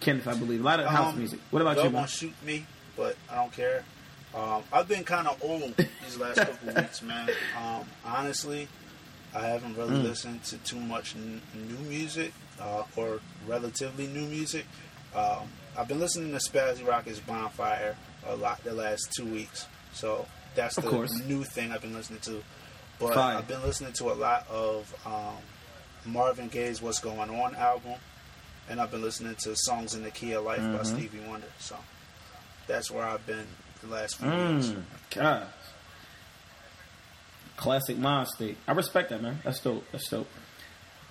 Kenneth, 0.00 0.26
I 0.28 0.34
believe. 0.34 0.60
A 0.60 0.64
lot 0.64 0.80
of 0.80 0.86
house 0.86 1.12
Um, 1.12 1.18
music. 1.18 1.40
What 1.50 1.60
about 1.62 1.76
you, 1.78 1.84
man? 1.84 1.92
want 1.94 2.10
shoot 2.10 2.32
me, 2.44 2.64
but 2.96 3.16
I 3.30 3.36
don't 3.36 3.52
care. 3.52 3.84
Um, 4.34 4.62
I've 4.72 4.88
been 4.88 5.04
kind 5.04 5.26
of 5.28 5.42
old 5.42 5.76
these 5.76 6.16
last 6.16 6.36
couple 6.38 6.74
weeks, 6.74 7.02
man. 7.02 7.28
Um, 7.62 7.84
honestly, 8.04 8.68
I 9.34 9.46
haven't 9.46 9.76
really 9.76 9.96
Mm. 9.96 10.02
listened 10.04 10.44
to 10.44 10.58
too 10.58 10.80
much 10.80 11.14
n- 11.16 11.40
new 11.54 11.78
music 11.88 12.32
uh, 12.60 12.84
or 12.96 13.20
relatively 13.46 14.06
new 14.06 14.26
music. 14.26 14.64
Um, 15.14 15.48
I've 15.76 15.88
been 15.88 16.00
listening 16.00 16.30
to 16.32 16.38
Spazzy 16.38 16.86
Rocket's 16.86 17.20
Bonfire 17.20 17.96
a 18.26 18.36
lot 18.36 18.62
the 18.64 18.72
last 18.72 19.12
two 19.16 19.24
weeks, 19.26 19.66
so 19.92 20.26
that's 20.54 20.76
Of 20.78 20.84
the 20.84 20.90
course. 20.90 21.12
new 21.26 21.44
thing 21.44 21.72
I've 21.72 21.82
been 21.82 21.94
listening 21.94 22.20
to. 22.20 22.42
But 22.98 23.14
Fire. 23.14 23.36
I've 23.38 23.48
been 23.48 23.62
listening 23.62 23.92
to 23.94 24.12
a 24.12 24.14
lot 24.14 24.46
of 24.48 24.94
um, 25.04 25.36
Marvin 26.06 26.48
Gaye's 26.48 26.80
"What's 26.80 27.00
Going 27.00 27.18
On" 27.30 27.54
album, 27.56 27.94
and 28.68 28.80
I've 28.80 28.90
been 28.90 29.02
listening 29.02 29.34
to 29.40 29.54
"Songs 29.56 29.94
in 29.94 30.02
the 30.02 30.10
Key 30.10 30.32
of 30.32 30.44
Life" 30.44 30.58
by 30.60 30.64
Mhm. 30.84 30.86
Stevie 30.86 31.20
Wonder. 31.20 31.48
So 31.58 31.76
that's 32.66 32.90
where 32.90 33.04
I've 33.04 33.24
been 33.26 33.46
the 33.82 33.88
last 33.88 34.16
few. 34.16 34.26
Mm, 34.28 34.82
God. 35.14 35.46
Classic 37.56 37.96
mind 37.98 38.28
state. 38.28 38.56
I 38.66 38.72
respect 38.72 39.10
that, 39.10 39.22
man. 39.22 39.40
That's 39.44 39.60
dope. 39.60 39.84
That's 39.92 40.08
dope. 40.08 40.28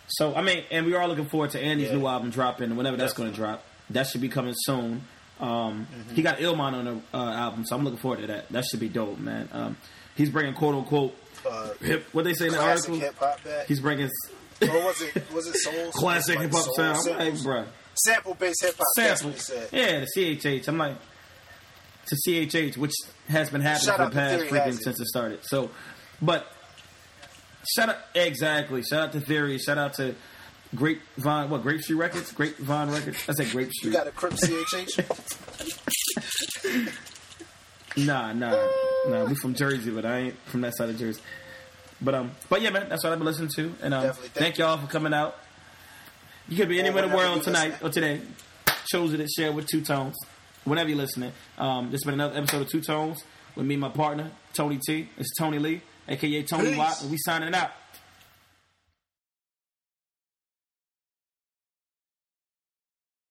So, 0.07 0.35
I 0.35 0.41
mean, 0.41 0.63
and 0.71 0.85
we 0.85 0.93
are 0.95 1.07
looking 1.07 1.27
forward 1.27 1.51
to 1.51 1.59
Andy's 1.61 1.89
Yeah. 1.89 1.95
new 1.97 2.07
album 2.07 2.29
dropping, 2.31 2.75
whenever 2.75 2.97
that's 2.97 3.13
going 3.13 3.29
to 3.29 3.35
drop. 3.35 3.63
That 3.91 4.07
should 4.07 4.21
be 4.21 4.29
coming 4.29 4.53
soon. 4.57 5.03
Um, 5.39 5.87
Mm-hmm. 5.91 6.15
He 6.15 6.21
got 6.21 6.37
Illmind 6.39 6.73
on 6.73 6.85
the 6.85 7.01
uh, 7.17 7.31
album, 7.31 7.65
so 7.65 7.75
I'm 7.75 7.83
looking 7.83 7.99
forward 7.99 8.19
to 8.21 8.27
that. 8.27 8.49
That 8.49 8.65
should 8.65 8.79
be 8.79 8.89
dope, 8.89 9.17
man. 9.19 9.47
Um, 9.51 9.77
he's 10.15 10.29
bringing 10.29 10.53
quote 10.53 10.75
unquote 10.75 11.15
Uh, 11.49 11.69
hip. 11.81 12.05
What 12.11 12.25
they 12.25 12.33
say 12.33 12.47
in 12.47 12.51
the 12.51 12.57
classic 12.59 12.89
article? 12.91 12.99
hip 13.09 13.17
hop 13.17 13.43
back. 13.43 13.67
He's 13.67 13.79
bringing 13.79 14.09
or 14.61 14.67
was 14.85 15.01
it 15.01 15.31
was 15.33 15.47
it 15.47 15.55
soul? 15.55 15.91
classic 15.93 16.39
hip 16.39 16.51
hop 16.51 16.67
sound. 16.75 16.97
I'm 17.09 17.17
like, 17.17 17.33
bruh. 17.35 17.65
Sample 17.95 18.35
based 18.35 18.63
hip 18.63 18.75
hop. 18.77 19.17
Sample. 19.17 19.31
Yeah, 19.71 20.01
the 20.01 20.07
CHH. 20.15 20.67
I'm 20.67 20.77
like, 20.77 20.95
to 22.07 22.15
CHH, 22.27 22.77
which 22.77 22.93
has 23.27 23.49
been 23.49 23.61
happening 23.61 23.85
Shout 23.85 23.97
for 23.97 24.05
the 24.05 24.11
past 24.11 24.43
freaking 24.45 24.79
since 24.79 24.99
it 24.99 25.07
started. 25.07 25.39
So, 25.43 25.69
but 26.21 26.47
shout 27.75 27.89
out 27.89 27.97
exactly. 28.15 28.83
Shout 28.83 29.01
out 29.01 29.11
to 29.13 29.21
Theory. 29.21 29.57
Shout 29.57 29.77
out 29.77 29.93
to 29.95 30.15
Grapevine. 30.75 31.49
What 31.49 31.63
Grape 31.63 31.81
Street 31.81 31.97
Records? 31.97 32.31
Grapevine 32.31 32.91
Records. 32.91 33.17
I 33.29 33.33
said 33.33 33.49
Grape 33.51 33.71
Street. 33.71 33.91
You 33.91 33.97
got 33.97 34.07
a 34.07 34.11
Crip 34.11 34.33
CHH? 34.33 35.07
Nah, 37.97 38.31
nah, 38.31 38.55
nah. 39.07 39.25
We 39.25 39.35
from 39.35 39.53
Jersey, 39.53 39.91
but 39.91 40.05
I 40.05 40.17
ain't 40.17 40.37
from 40.45 40.61
that 40.61 40.77
side 40.77 40.89
of 40.89 40.97
Jersey. 40.97 41.21
But 41.99 42.15
um, 42.15 42.31
but 42.49 42.61
yeah, 42.61 42.69
man, 42.69 42.87
that's 42.89 43.03
what 43.03 43.11
I've 43.11 43.19
been 43.19 43.25
listening 43.25 43.49
to, 43.55 43.75
and 43.81 43.93
um, 43.93 44.03
thank, 44.13 44.33
Thank 44.33 44.57
y'all 44.57 44.77
for 44.77 44.87
coming 44.87 45.13
out. 45.13 45.35
You 46.47 46.57
could 46.57 46.69
be 46.69 46.79
anywhere 46.79 47.03
in 47.03 47.09
the 47.09 47.15
world 47.15 47.43
tonight 47.43 47.75
or 47.83 47.89
today. 47.89 48.21
Chosen 48.87 49.19
to 49.19 49.27
share 49.27 49.51
with 49.51 49.67
Two 49.67 49.81
Tones. 49.81 50.15
Whenever 50.63 50.89
you're 50.89 50.97
listening, 50.97 51.31
um, 51.57 51.85
this 51.85 52.01
has 52.01 52.03
been 52.03 52.13
another 52.13 52.37
episode 52.37 52.61
of 52.61 52.69
Two 52.69 52.81
Tones 52.81 53.23
with 53.55 53.65
me, 53.65 53.75
and 53.75 53.81
my 53.81 53.89
partner 53.89 54.31
Tony 54.53 54.79
T. 54.85 55.09
It's 55.17 55.29
Tony 55.37 55.59
Lee, 55.59 55.81
aka 56.07 56.43
Tony 56.43 56.69
Peace. 56.69 56.77
Watt, 56.77 57.01
and 57.01 57.11
we 57.11 57.17
signing 57.17 57.53
out. 57.55 57.71